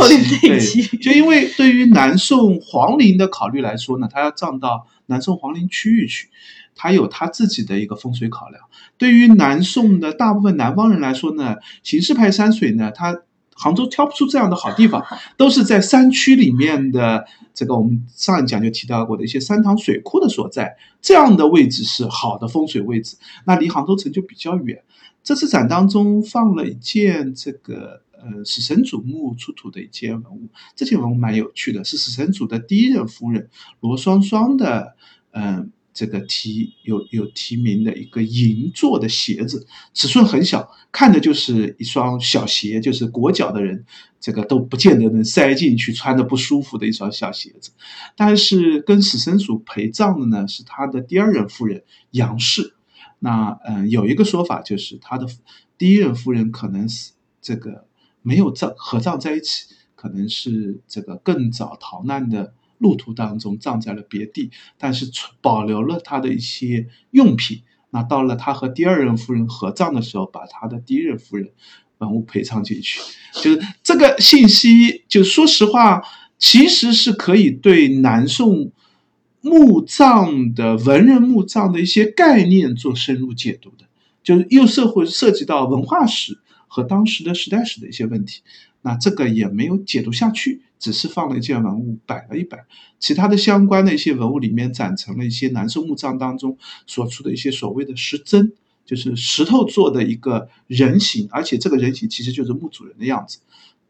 [0.60, 6.28] 期，对，就因为对于南宋皇陵的考虑来说呢，它要葬到南宋皇陵区域去。
[6.78, 8.62] 他有他自己的一个风水考量。
[8.96, 13.20] 对于南宋的大部分南方人来说呢，形式派山水呢，他
[13.52, 15.04] 杭州挑不出这样的好地方，
[15.36, 23.16] 都是在山区里面的这个我们上一讲就提到过的一些山塘水库的所在，这样的位置是好的风水位置。
[23.44, 24.80] 那离杭州城就比较远。
[25.24, 33.50] 这次展当中放了一件这个呃死神祖墓出土的一件文物，这件文物蛮有趣的，是死神祖的第一任夫人
[33.80, 34.94] 罗双双的
[35.32, 35.72] 嗯。
[35.98, 43.84] 这个题有有题名的一个银做的鞋子，尺寸很小，看的就是一双小鞋，就是裹脚的人
[44.20, 47.72] 这个都不见得能塞进去，穿着不舒服的一双小鞋子。
[48.16, 51.82] 但是跟死神鼠陪葬的呢是他的第二任夫人
[52.12, 52.76] 杨氏。
[53.18, 55.26] 那嗯，有一个说法就是他的
[55.76, 57.10] 第一任夫人可能是
[57.42, 57.88] 这个
[58.22, 62.54] 没有葬合葬在一起，可能是这个更早逃难的。
[62.78, 65.10] 路途当中葬在了别地，但是
[65.40, 67.62] 保留了他的一些用品。
[67.90, 71.50] 那到了他和第二任夫人合葬的时候，把他的第一任夫人
[71.98, 73.00] 文物陪葬进去。
[73.32, 76.02] 就是这个信息，就说实话，
[76.38, 78.72] 其实是可以对南宋
[79.40, 83.86] 墓葬的文人墓葬的一些概念做深入解读的。
[84.22, 88.42] 就是又社会涉及到文化史和当时的时代史的一些问题。
[88.82, 92.64] 那这个也没有解读下去，只是放了一件文物摆了一摆，
[92.98, 96.56] 其他的相关的一些文物里面展成了一些南宋墓葬当中
[96.86, 98.52] 所出的一些所谓的石真，
[98.84, 103.40] 就是石头做的一个人形，而且这个人形其实就是墓主人的样子。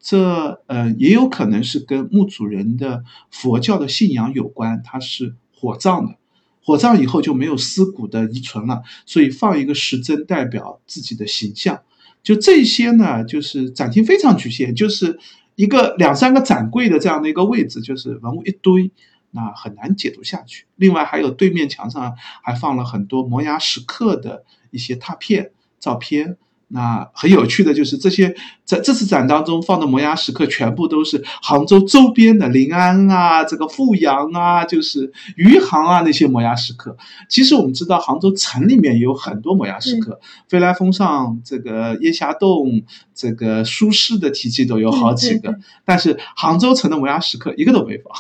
[0.01, 6.16] 这呃也有可能是跟墓主人的佛教的信仰有关，他是火葬的，
[6.62, 11.82] 火葬以后就没有尸骨的遗存了，所以放一个石真代表自己的形象。
[12.23, 15.19] 就这些呢，就是展厅非常局限，就是
[15.55, 18.91] 一个两三个展柜的这样的一个位置，就是文物一堆，
[19.31, 20.66] 那很难解读下去。
[20.77, 26.37] 另外还有对面墙上还放了很多摩崖石刻的一些拓片照片。
[26.71, 28.37] 那很有趣的就是这些，
[28.69, 36.95] 在这次展当中放的摩崖石刻，全部都是杭州周边的临安啊、这个富阳啊、就是余杭啊那些摩崖石刻。
[37.31, 42.83] 其实我们知道，杭州城里面也有很多摩崖石刻，飞来峰上这个烟霞洞、
[43.14, 45.57] 这个苏轼的题记都有好几个，
[45.87, 48.12] 但是杭州城的摩崖石刻一个都没放。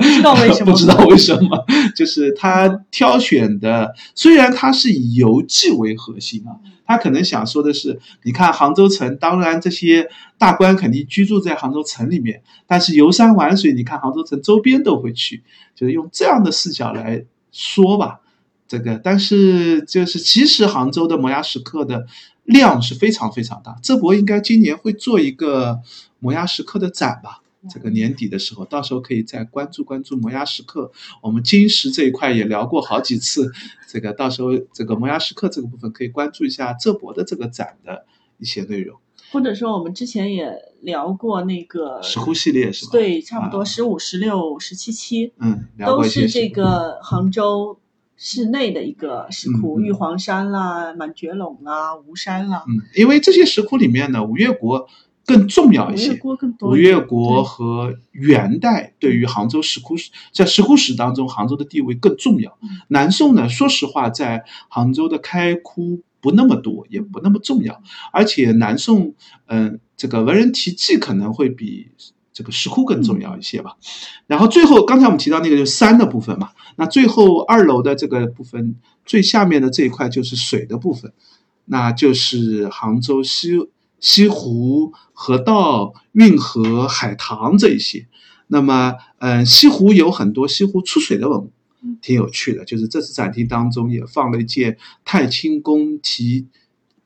[0.08, 0.72] 知道为什么？
[0.72, 1.66] 不知道为什么？
[1.94, 6.56] 就是他挑选的，虽然他是以游记为核心啊。
[6.86, 10.08] 他可能想说的是，你看杭州城，当然这些
[10.38, 15.42] 大官肯定居住在杭州城里面，但是游山玩水，你看杭州城周边都会去，
[15.74, 18.20] 就是用这样的视角来说吧。
[18.66, 22.06] 这个，但是就是其实杭州的摩崖石刻的
[22.44, 25.80] 量是非常非常大，浙博应该今年会做一个
[26.18, 27.40] 摩崖石刻的展吧。
[27.70, 30.92] 这个年底的时候，到时候可以再关注关注摩崖石刻。
[31.22, 33.50] 我们金石这一块也聊过好几次，
[33.88, 38.04] 这个到时候这个摩崖石刻这个部分可以关注一下浙博的这个展的
[38.38, 38.98] 一些内容。
[39.34, 42.92] 或者说，我们之前也聊过那个石窟系列是吧？
[42.92, 47.78] 对，差不多十五、十六、十七期，嗯，都是这个杭州
[48.16, 52.64] 市内的一个石窟，玉皇山啦、满觉陇啦、吴山啦。
[52.68, 54.88] 嗯，因为这些石窟里面呢，吴越国。
[55.26, 56.20] 更重要一些，
[56.60, 62.58] 吴越国和元代对于杭州石窟史，在石窟史当中，杭州的地位更重要。
[62.88, 67.82] 南宋呢，说实话，在杭州的开窟不那么多，也不那么重要。
[68.10, 69.14] 而且南宋，
[69.48, 71.88] 嗯，这个文人题记可能会比
[72.32, 73.76] 这个石窟更重要一些吧。
[74.26, 81.12] 然后最后，刚才我们提到那个就是山的部分嘛，那最后二楼的这个部分最下面的这一块就是水的部分，
[81.66, 83.68] 那就是杭州西。
[84.00, 88.06] 西湖、河道、运河、海棠这一些，
[88.48, 91.50] 那么，嗯，西湖有很多西湖出水的文物，
[92.00, 92.64] 挺有趣的。
[92.64, 96.46] 就是这次展厅当中也放了一件太清宫题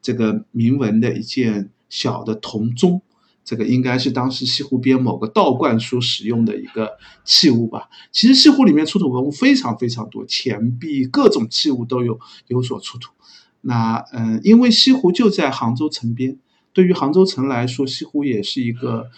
[0.01, 3.03] 这个铭文的一件小的铜钟。
[3.45, 6.91] 这个应该是当时西湖边某个道观所使用的一个
[7.25, 7.89] 器物吧。
[8.13, 13.11] 其实西湖里面出土文物非常非常多，钱币各种器物都有有所出土。
[13.63, 16.37] 那嗯，因为西湖就在杭州城边，
[16.75, 19.09] 对于杭州城来说，西湖也是一个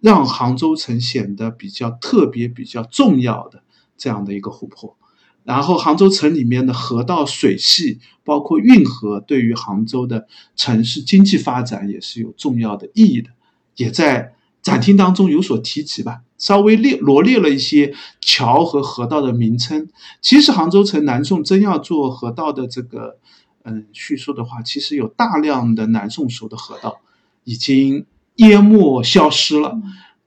[0.00, 3.62] 让杭州城显得比较特别、比较重要的
[3.96, 4.96] 这样的一个湖泊。
[5.44, 13.30] 然后杭州城里面的河道水系，包括运河，对于杭州的城市经济发展也是有重要的意义的。
[13.76, 19.88] 也在展厅当中有所提及吧，稍微列罗列了一些桥和河道的名称。
[20.20, 23.18] 其实杭州城南宋真要做河道的这个
[23.62, 27.00] 嗯叙述的话，其实有大量的南宋时候的河道
[27.44, 28.06] 已经
[28.36, 29.78] 淹没消失了，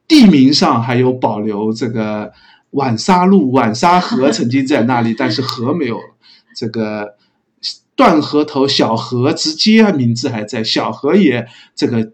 [0.07, 2.31] 地名上还有保留这个
[2.71, 6.15] 晚沙路、晚沙河曾经在那里，但是河没有了。
[6.55, 7.15] 这个
[7.95, 12.11] 断河头小河直接名字还在，小河也这个。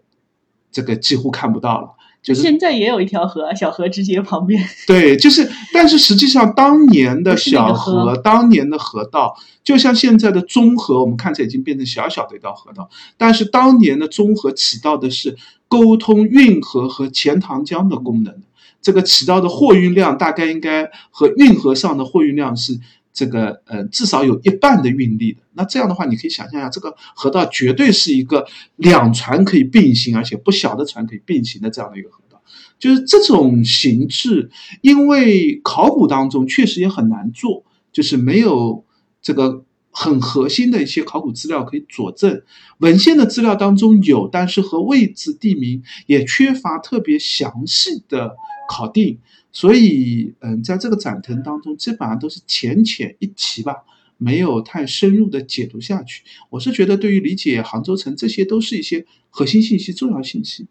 [0.72, 1.88] 这个几乎看不到了，
[2.22, 4.62] 就是现在也有一条河，小河直接旁边。
[4.86, 9.34] 对，就是，但是实际上当年的小河，当年的河道，
[9.64, 18.42] 就像现在的中河，我们看起来已经变成小小的一道河道，但是当年的中河起到的是沟通运河和钱塘江的功能，
[18.86, 22.78] 这个起到的货运量大概应该和运河上的货运量是。
[23.18, 28.46] 这个呃，至少有一半的运力的，那这样的话，你可以想象一下，这个河道绝对是一个
[28.76, 32.42] 两船可以并行，而且不小的船可以并行的这样的一个河道。
[32.78, 34.50] 就是这种形制，
[34.82, 38.84] 因为考古当中确实也很难做，就是没有
[39.22, 42.42] 这个很核心的一些考古资料可以佐证。
[42.80, 48.36] 文献的资料当中有，但是和位置地名也缺乏特别详细的
[48.68, 49.18] 考定。
[49.52, 53.76] 所以，嗯，在这个展腾当中，基本上都是浅浅一提吧，
[54.18, 56.22] 没有太深入的解读下去。
[56.50, 60.66] 我是觉得，对于理解杭州城，这些都是一些核心信息、重要信息。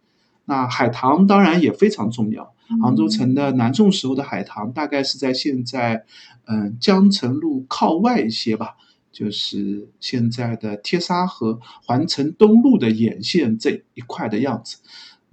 [0.46, 2.54] 那海棠当然也非常重要。
[2.82, 6.06] 杭州城的南宋时候的海棠，大概是在现在，
[6.46, 8.76] 嗯，江城路靠外一些吧，
[9.12, 14.78] 就是现在的贴沙河环城东路的沿线这一块的样子。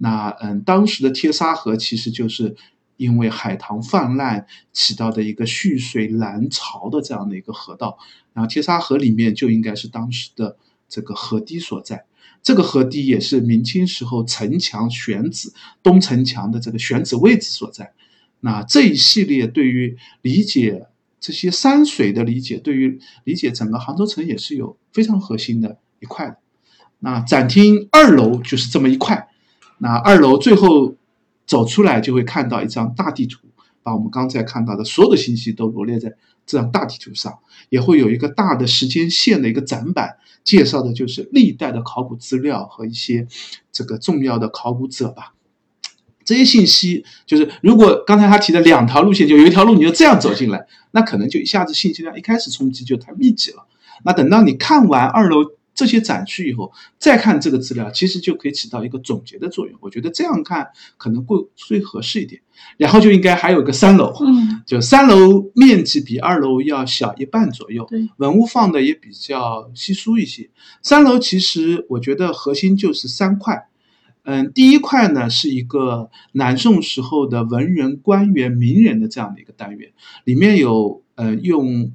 [0.03, 2.55] 那，嗯，当时的贴沙河其实就是。
[2.95, 7.97] 因为海棠泛滥起到的一个蓄水拦潮的这样的一个河道，
[8.33, 10.57] 然后贴沙河里面就应该是当时的
[10.87, 12.05] 这个河堤所在。
[12.43, 15.51] 这个河堤也是明清时候城墙选址
[15.81, 17.93] 东城墙的这个选址位置所在。
[18.41, 20.85] 那这一系列对于理解
[21.19, 26.37] 这些山水的理解，对于理解整个杭州城也是有非常核心的一块的。
[26.99, 29.29] 那展厅二楼就是这么一块。
[29.83, 30.95] 那二楼最后。
[31.45, 33.37] 走出来就会看到一张大地图，
[33.83, 36.09] 把我们刚才看到的所有的信息都罗列在
[36.45, 37.37] 这张大地图上，
[37.67, 40.15] 也会有一个大的时间线的一个展板，
[40.45, 43.27] 介绍的就是历代的考古资料和一些
[43.73, 45.33] 这个重要的考古者吧。
[46.23, 53.65] 这些信息就是，如果刚才他提的两条路线，就有一条路你就这样走进来，那可能就一下子信息量一开始冲击就太密集了。
[54.05, 55.43] 那等到你看完二楼。
[55.73, 59.77] 这些展区以后再看这个资料，其实就可以起到一个总结的作用。
[59.81, 60.67] 我觉得这样看
[60.97, 62.41] 可能会最合适一点。
[62.77, 70.49] 然后就应该还有个三楼，嗯，就三楼面积比二楼要小一半左右，对，文物放的也比较稀疏一些。
[70.81, 73.67] 三楼其实我觉得核心就是三块，
[74.23, 79.91] 嗯，第一块呢是一个南宋时候的文人、官员、名人的这样的一个单元，
[80.23, 81.91] 里面有呃用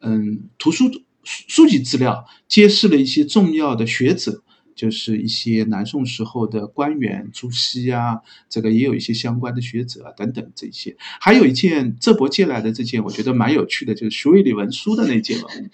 [0.00, 0.90] 嗯图书。
[1.24, 4.42] 书籍资料揭示了一些重要的学者，
[4.74, 10.96] 就是一些南宋时候的官员，朱熹啊，这个也有一些相关的学者啊等等这些。
[11.20, 15.68] 还有一件浙博借来的这件，我觉得蛮有趣的，就是徐渭李文书的那件文物。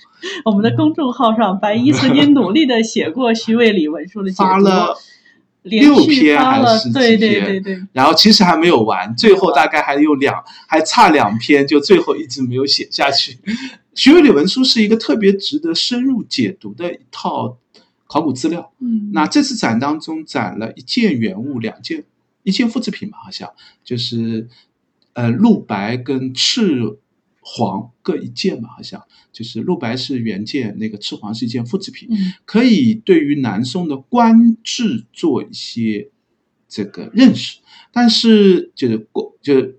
[0.44, 4.96] 我们的公众号上，白衣曾经努力的写过徐渭李文书的发了
[5.62, 7.82] 六篇还是对对对对。
[7.92, 13.38] 然后其实还没有完，最后大概还有两，还差两篇，就最后一直没有写下去。
[13.98, 17.58] 徐渭礼文书是一个特别值得深入解读的一套
[18.06, 18.72] 考古资料。
[18.78, 22.04] 嗯，那这次展当中展了一件原物，两件
[22.44, 23.50] 一件复制品吧，好像
[23.82, 24.48] 就是
[25.14, 27.00] 呃陆白跟赤
[27.40, 29.02] 黄各一件吧，好像
[29.32, 32.08] 就是陆白是原件，那个赤黄是一件复制品，
[32.44, 36.08] 可以对于南宋的官制做一些
[36.68, 37.58] 这个认识，
[37.92, 39.77] 但是就是过就是。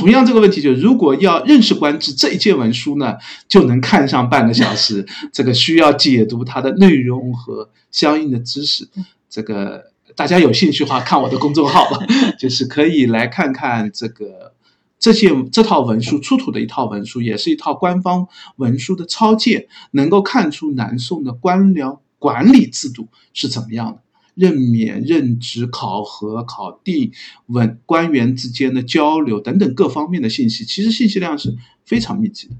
[0.00, 5.06] 同样这个问题，就如果要认识官制这一件文书呢，就能看上半个小时。
[5.30, 8.88] 这个需要解读它的内容和相应的知识。
[9.28, 11.86] 这个大家有兴趣的话，看我的公众号，
[12.40, 14.54] 就是可以来看看这个
[14.98, 23.98] 这件这套文书出土的一套文书，也是一套官方文书的抄件，能够看出南宋的官僚管理制度是怎么样的，
[24.40, 27.12] 任免、任职、考核、考定、
[27.46, 31.54] 文官员之间的交流等等各方面的信息，其实信息量是
[31.84, 32.54] 非常密集的。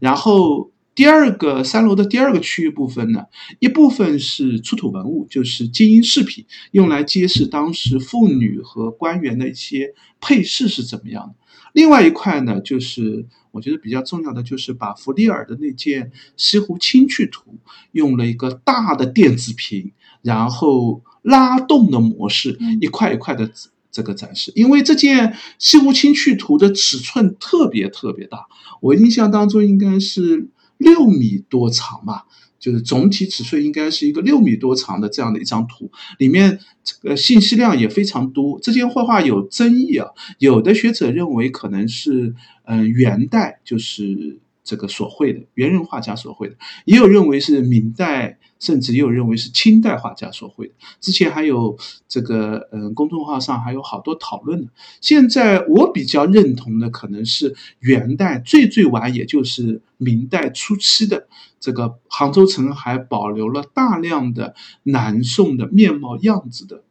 [0.00, 0.72] 然后。
[0.96, 3.26] 第二个三楼的第二个区域部分呢，
[3.58, 9.92] 一部分是出土文物，就是金银饰品，用来揭示当时妇女和官员的一些
[10.22, 11.34] 配饰是怎么样的。
[11.74, 17.58] 另外一块呢，就是我觉得比较重要的，就是把弗利尔的那件西湖清趣图，
[17.92, 19.92] 用了一个大的电子屏，
[20.22, 23.50] 然后拉动的模式，一块一块的
[23.92, 24.50] 这个展示。
[24.54, 28.46] 因为这件西湖清趣图的尺寸特别特别大，
[28.80, 30.48] 我印象当中应该是。
[30.78, 32.26] 六米多长吧，
[32.58, 38.60] 就是总体尺寸应该是一个六米多长的这样的一张图，里面这个信息量也非常多。
[38.60, 40.06] 这件绘画有争议啊，
[40.38, 42.34] 有的学者认为可能是
[42.66, 48.38] 嗯元代，就是这个所绘的元人画家所绘的，也有认为是明代。
[48.58, 50.72] 甚至也有认为是清代画家所绘的。
[50.98, 51.76] 之前还有
[52.08, 54.72] 这个，嗯，公众号上还有好多讨论的。
[55.02, 61.28] 现在我比较认同的可能是元代，最最晚也就是明代初期的
[61.60, 66.82] 这个杭州城还保留了大量的南宋的面貌样子的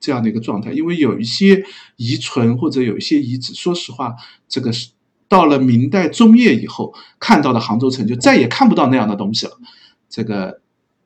[0.00, 0.72] 这样的一个状态。
[0.72, 1.62] 因为有一些
[1.96, 4.16] 遗存或者有一些遗址，说实话，
[4.48, 4.88] 这个是
[5.30, 9.52] 到了明代中叶以后看到的杭州城就再也看不到那样的东西了。
[10.10, 10.60] 这个。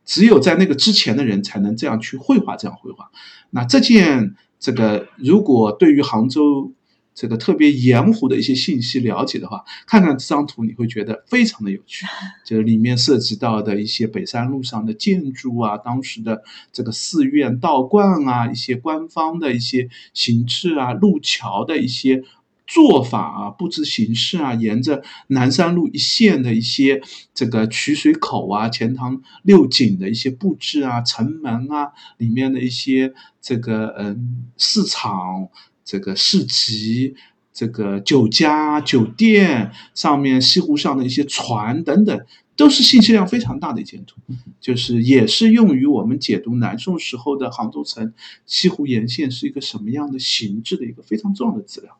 [0.06, 3.10] 只有在那个之前的人才能这样去绘画，这样绘画。
[3.48, 6.74] 那这件这个，如果对于杭州
[7.14, 12.04] 这个特别盐湖的一些信息了解的话，看看这张图，你会觉得非常的有趣。
[12.44, 22.22] 就是里面涉及到的一些北山路上的建筑啊，当时的这个寺院、道观啊，一些官方的一些形制啊，路桥的一些。
[22.66, 27.02] 做法啊，布置形式啊，沿着南山路一线的一些
[27.34, 35.48] 这个取水口啊，钱塘六景的一些布置啊，城门啊，里面的一些这个嗯市场、
[35.84, 37.14] 这个市集、
[37.52, 42.26] 这个酒家、酒店上面西湖上的一些船等等，
[42.56, 44.16] 都是信息量非常大的一件图，
[44.58, 48.14] 就是也是用于我们解读南宋时候的杭州城
[48.46, 51.98] 西湖沿线是一个什么样的形制的一个非常重要的资料。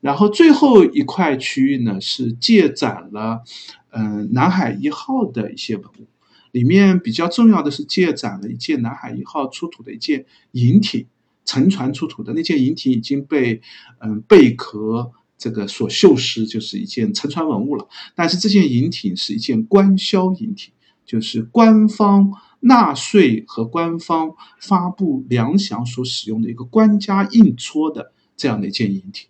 [0.00, 3.42] 然后最后一块区域呢，是借展了，
[3.90, 6.06] 嗯，南海一号的一些文物，
[6.52, 11.06] 里面比较重要的是借展了一件南海一号出土的一件银艇，
[11.44, 13.60] 沉船出土的那件银艇已经被，
[13.98, 17.88] 嗯，贝壳这个所锈蚀，就是一件沉船文物了。
[18.14, 20.72] 但是这件银艇是一件官销银艇，
[21.04, 29.28] 就是官方纳税和官方发布粮饷所使用的一个官家印戳的这样的一件银艇。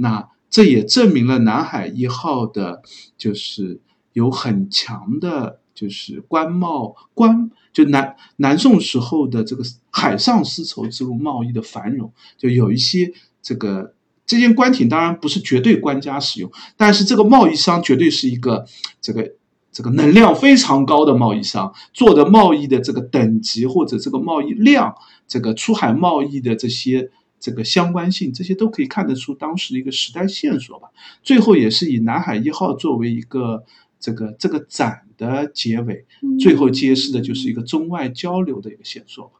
[0.00, 2.82] 那这也证明了南海一号的，
[3.16, 3.80] 就是
[4.12, 13.12] 有很强的，就是官贸官，就南南宋时候的这个海上丝绸之路贸易的繁荣，就有一些
[13.42, 13.92] 这个
[14.24, 18.64] 这件官艇当然不是绝对官家使用，但是这个贸易商绝对是一个
[19.00, 19.34] 这个
[19.72, 24.94] 这个能量非常高的贸易商做的贸易的这个等级或者这个贸易量，
[25.26, 27.10] 这个出海贸易的这些。
[27.40, 30.88] 这个相关性，这些都可以看得出当时的一个时代线索吧。
[31.22, 33.64] 最后也是以南海一号作为一个
[34.00, 36.04] 这个这个展的结尾，
[36.40, 39.32] 最后揭示的就是一个中外交流的一个线索吧。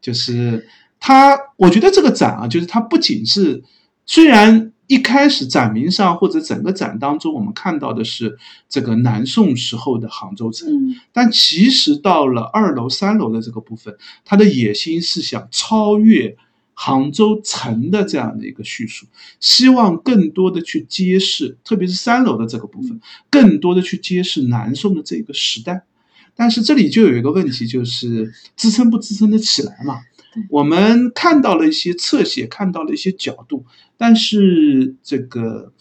[0.00, 0.68] 就是
[1.00, 3.64] 它，我觉得这个展啊，就是它不仅是
[4.04, 8.38] 虽然一开始展名上或者整个展当中我们看到的是
[8.68, 10.68] 这个南宋时候的杭州城，
[11.12, 16.36] 但其实到了二楼三楼的这个部分，它的野心是想超越。
[16.78, 19.06] 杭州城的这样的一个叙述，
[19.40, 23.00] 希望更多的去揭示，特别是三楼的这个部分，
[23.30, 25.84] 更多的去揭示南宋的这个时代。
[26.36, 30.00] 但是这里就有一个问题，就是支撑不支撑得起来嘛？
[30.50, 33.64] 我们看到了一些侧写，看到了一些角度，
[33.96, 35.72] 但是这个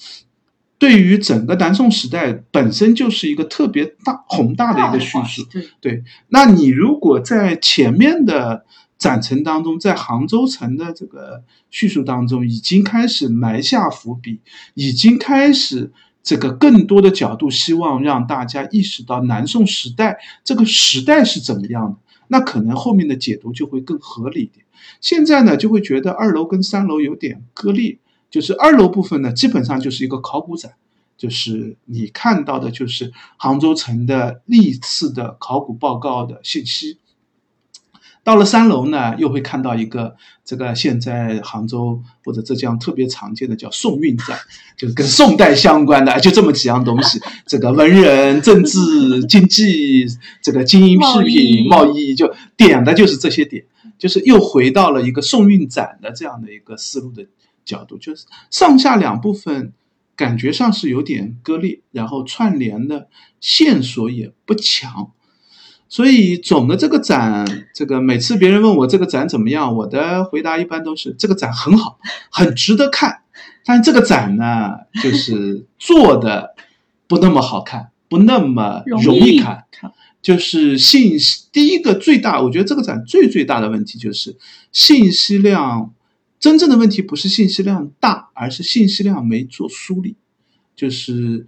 [0.77, 5.45] 对于整个南宋时代本身就是一个特别大宏大的一个叙述。
[5.81, 8.65] 对，那你如果在前面的。
[9.05, 14.39] 展陈当中，在杭州城的这个叙述当中，已经开始埋下伏笔，
[14.73, 15.91] 已经开始
[16.23, 21.97] 这个更多的角度，希望让大家意识到南宋时代这个时代是怎么样的。
[22.29, 24.65] 那可能后面的解读就会更合理一点。
[25.01, 27.99] 现在呢，就会觉得二楼跟三楼有点割裂，
[28.31, 30.73] 就是二楼部分呢，基本上就是一个考古展，
[31.15, 36.97] 就是你看到的就是杭州城的历次的考古报告的信息。
[38.25, 44.35] 到了三楼呢，又会看到一个这个现在杭州或者浙江特别常见的叫宋韵展，
[44.75, 47.21] 就是跟宋代相关的，就这么几样东西。
[47.45, 50.07] 这个文人、政治、经济，
[50.41, 53.63] 这个金银饰品、贸易，就点的就是这些点，
[53.99, 57.27] 就是又回到了一个宋韵展的这样的一个思路的
[57.63, 59.71] 角度，就是上下两部分
[60.15, 63.07] 感觉上是有点割裂，然后串联的
[63.39, 65.11] 线索也不强。
[65.87, 71.99] 所以总的这个展，这个每次别人问我这个展怎么样，我的回答一般都是这个展很好，
[72.31, 73.21] 很值得看。
[73.63, 74.71] 但这个展呢，
[75.01, 76.55] 就是做的
[77.07, 79.65] 不那么好看，不那么容易看。
[80.21, 84.35] 就是信息，第一个最大，我觉得这个展最最大的问题就是
[84.71, 85.93] 信息量。
[86.39, 90.15] 真正的问题不是信息量大，而是信息量没做梳理，
[90.75, 91.45] 就是。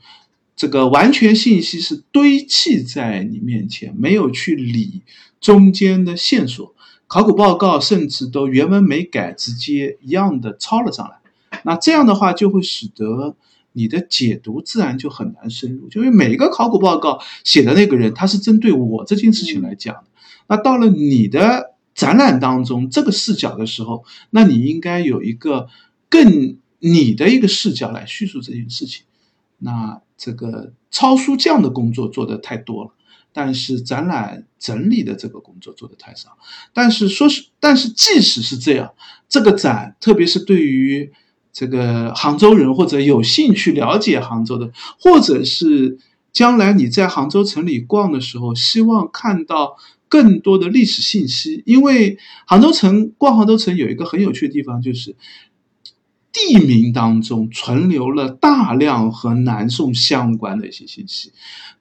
[0.57, 5.03] 这个完全信息是堆砌在你面前，没有去理
[5.39, 6.73] 中间的线索。
[7.05, 11.59] 考古报告甚至都原文没改，直接一样的抄了上来。
[11.63, 13.35] 那这样的话，就会使得
[13.71, 15.87] 你的解读自然就很难深入。
[15.89, 20.03] 就因为每一个考古报告写的那个人，他是针对我这件事情来讲的。
[20.47, 25.67] 那到了你的展览当中，这个视角的时候，那你应该有一个
[26.09, 29.03] 更你的一个视角来叙述这件事情。
[29.59, 32.91] 那这个抄书这样的工作做的太多了，
[33.33, 36.37] 但是展览整理的这个工作做的太少。
[36.73, 38.93] 但是说是，但是即使是这样，
[39.27, 41.11] 这个展，特别是对于
[41.51, 45.97] 这个杭州人或者有兴趣了解杭州的，或者是
[46.31, 49.75] 将来你在杭州城里逛的时候，希望看到
[50.07, 55.15] 更多的历史信息，因为杭州城逛杭州城有一个很有趣的地方，就是。
[56.37, 61.31] 地名当中存留了大量和南宋相关的一些信息，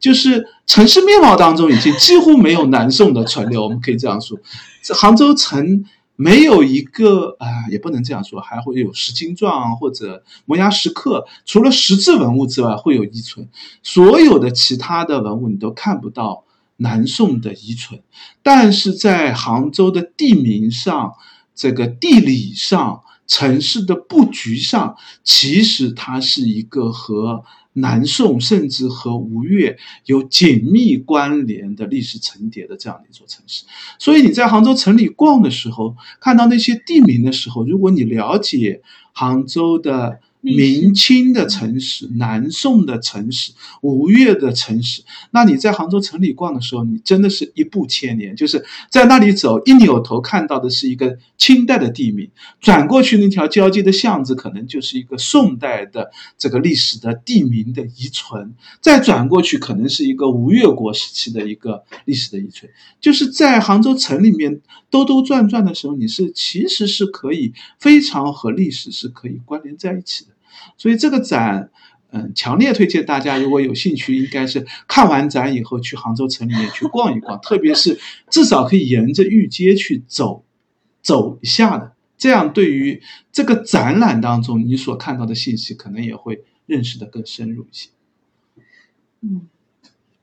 [0.01, 3.63] 就是城市面貌当中已经几乎没有南宋的存留。
[3.63, 4.39] 我们可以这样说，
[4.83, 5.85] 这杭州城
[6.17, 13.47] 没有一个啊，也不能这样说，还会有石经状或者摩崖石刻，除了石质文物之外会有遗存，
[13.83, 16.45] 所有的其他的文物你都看不到
[16.79, 18.01] 南宋的遗存。
[18.43, 21.13] 但是在杭州的地名上，
[21.55, 23.03] 这个地理上。
[23.27, 27.45] 城市的布局上，其实它是一个和
[27.75, 33.65] 南宋甚至和吴越有紧密关联的历史层叠的这样的一座城市。
[33.99, 38.83] 所以你在杭州城里逛的时候，看到那些地名的时候，如果你了解
[39.13, 40.21] 杭州的。
[40.55, 45.03] 明清的城市、南宋的城市、吴越的城市，
[45.33, 62.71] 那你在杭州城里逛的时候，你真的是一步千年，就是在那里走，一扭头看到的是一个清代的地名，转过去那条交接的巷子，可能就是一个宋代的这个历史的地名的遗存，再转过去，可能是一个吴越国时期的一个历史的遗存，
[63.01, 64.61] 就是在杭州城里面
[64.91, 70.36] 兜兜转转的时候，你是其实是可以非常和历史是可以关联在一起的。
[70.77, 71.71] 所以这个展，
[72.11, 77.99] 嗯，强烈推荐大家，如果有兴趣，应该是看完展以后去杭州城里面去逛一逛， 特别是
[78.31, 80.45] 至少可以沿着御街去走，
[81.03, 83.03] 走一下的，这样对于
[83.33, 87.91] 这个展览当中你所看到的信息，可能也会认识的更深入一些。
[89.21, 89.49] 嗯。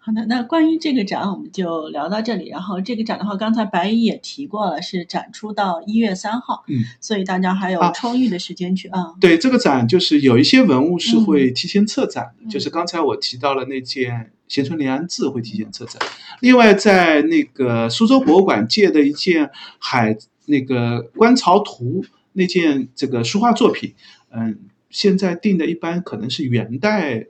[0.06, 2.50] 好的，那关于这个展，我们就聊到这里。
[2.50, 9.14] 然后这个展的话，刚才白姨也提过了，是展出到一月三号，嗯，所以大家还有充裕的时间去啊。
[9.22, 16.02] 对，这个展就是有一些文物是会提前策展的，就是刚才我提到了那件咸淳临安志会提前策展。
[16.42, 20.18] 另外，在那个苏州博物馆借的一件海
[20.48, 22.04] 那个观潮图
[22.34, 23.94] 那件这个书画作品，
[24.32, 24.60] 嗯，
[24.90, 27.28] 现在定的一般可能是元代。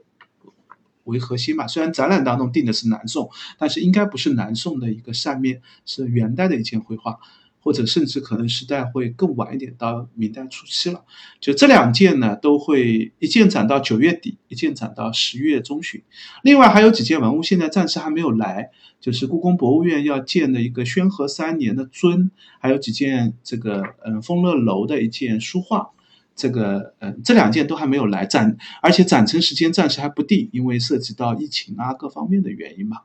[1.04, 7.18] 为核心嘛，虽然展览当中定的是南宋，但是应该不是南宋的一个扇面，是元代的一件绘画，
[7.60, 11.04] 或者甚至可能时代会更晚一点，到明代初期了。
[11.40, 16.02] 就这两件呢，都会一件展到九月底，一件展到十月中旬。
[16.42, 18.70] 另外还有几件文物现在暂时还没有来，
[19.00, 25.90] 就是故宫博物院要建的一个宣和三年的尊，还有几件这个嗯丰乐楼的一件书画。
[26.36, 32.98] 这个呃，这两件都还没有来展，而且展陈时间暂时还不定，因为涉及到疫情啊各方面的原因嘛。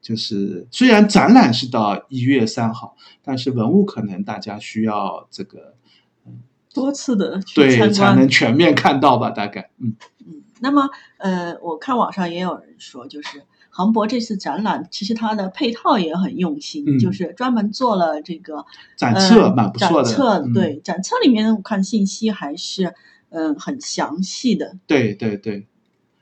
[0.00, 5.74] 就是虽然展览是到一月三号，但是文物可能大家需要这个
[6.26, 6.38] 嗯
[6.72, 9.96] 多次的对才能全面看到吧，大概嗯
[10.26, 10.42] 嗯。
[10.60, 10.88] 那么
[11.18, 13.42] 呃，我看网上也有人说，就是。
[13.76, 18.64] 杭博这次展览，其实它的配套也很用心，就是专门做了这个
[18.96, 20.08] 展册，蛮不错的。
[20.08, 22.94] 展册对展册里面我看信息还是
[23.28, 24.78] 嗯很详细的。
[24.86, 25.66] 对对对。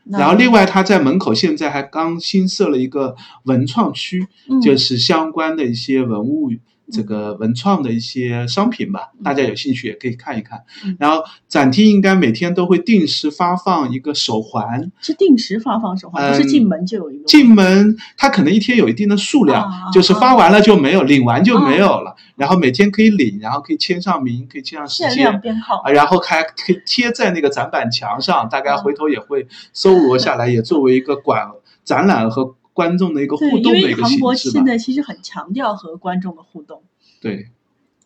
[0.06, 3.14] 然后另外他在门口现在还刚新设了一个
[3.44, 4.26] 文创区，
[4.60, 6.50] 就是相关的一些文物
[6.92, 10.62] 这个文创的一些商品吧，大家有兴趣也可以看一看。
[10.84, 17.24] 嗯然后展厅应该每天都会定时发放一个手环，是定时发放手环，不是嗯进门就有一个。
[17.24, 22.14] 进门它可能一天有一定的数量，啊就是发完了就没有，领完就没有了。
[22.36, 25.40] 然后每天可以领，然后可以签上名，可以签上时限量间。
[25.40, 25.90] 编号啊，。
[25.90, 31.48] 然后还可以贴在那个展板墙上，大概回头也会搜罗下来，也作为一个馆
[31.84, 34.34] 展览和观众的一个互动的一个形式吧。
[34.34, 36.82] 现在其实很强调和观众的互动。
[37.22, 37.48] 对，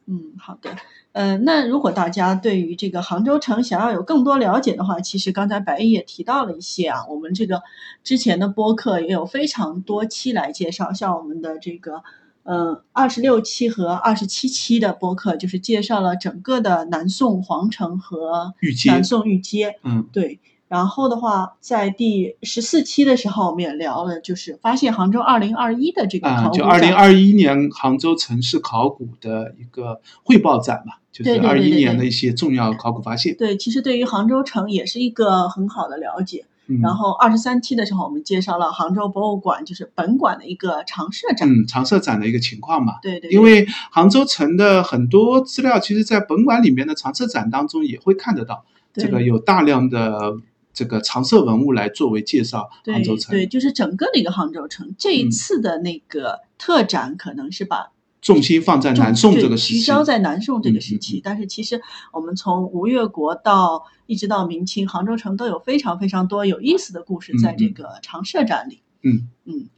[0.07, 0.77] 嗯，好的。
[1.11, 7.63] 呃，那如果大家对于这个杭州城想要有更多了解的话，其实刚才白衣也提到了一些啊，我们这个
[8.05, 12.05] 之前的播客也有非常多期来介绍，像我们的这个。
[12.51, 18.55] 嗯，二十六期和二十七期的播客就是介绍了整个的南宋皇城和
[18.87, 19.79] 南宋御街。
[19.83, 33.35] 嗯，对，然后的话，在第十四期的时候，我们也聊了，就是发现杭州二零二一的这个啊，考古就二零展二一年杭州城市考古的一个汇报展嘛，就是二一年的一些重要考古发现。
[33.37, 36.45] 对，其实对于杭州城也是一个很好的了解。
[36.71, 41.49] 嗯，然后二十三期的时候，我们介绍了杭州博物馆，就是本馆的一个常设展。
[41.49, 42.97] 嗯，常设展的一个情况嘛。
[43.01, 50.37] 对对，因为杭州城的很多资料，其实在本馆里面的常设展当中也会看得到，对这个有大量的
[50.79, 53.33] 这个常设文物来作为介绍杭州城。
[53.33, 54.95] 对，就是整个的一个杭州城。
[54.97, 57.91] 这一嗯次的那个特展可能是把
[58.23, 61.21] 重心放在南宋这个时期，聚焦在南宋这嗯个时期。
[61.25, 61.83] 但是其实
[62.13, 68.83] 我们从吴越国到一直到明清，杭州城都有非常非常多有意思的故事在这个常设展里。
[69.03, 69.69] 嗯嗯，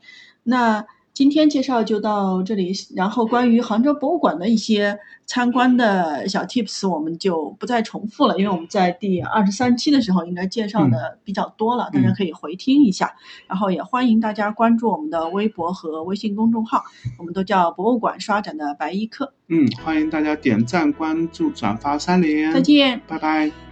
[0.43, 13.13] 那今天介绍就到这里，然后关于杭州博物馆的一些参观的小 tips 我们就不再重复了，因为我们在第二十三期的时候应该介绍的比较多了，大家嗯可以回听一下。
[13.47, 16.85] 然后也欢迎大家关注我们的微博和微信公众号，
[17.19, 19.35] 我们都叫博物馆刷展的白衣客。
[19.49, 22.53] 嗯，欢迎大家点赞、关注、转发三连。
[22.53, 23.01] 再见。
[23.07, 23.70] 拜拜。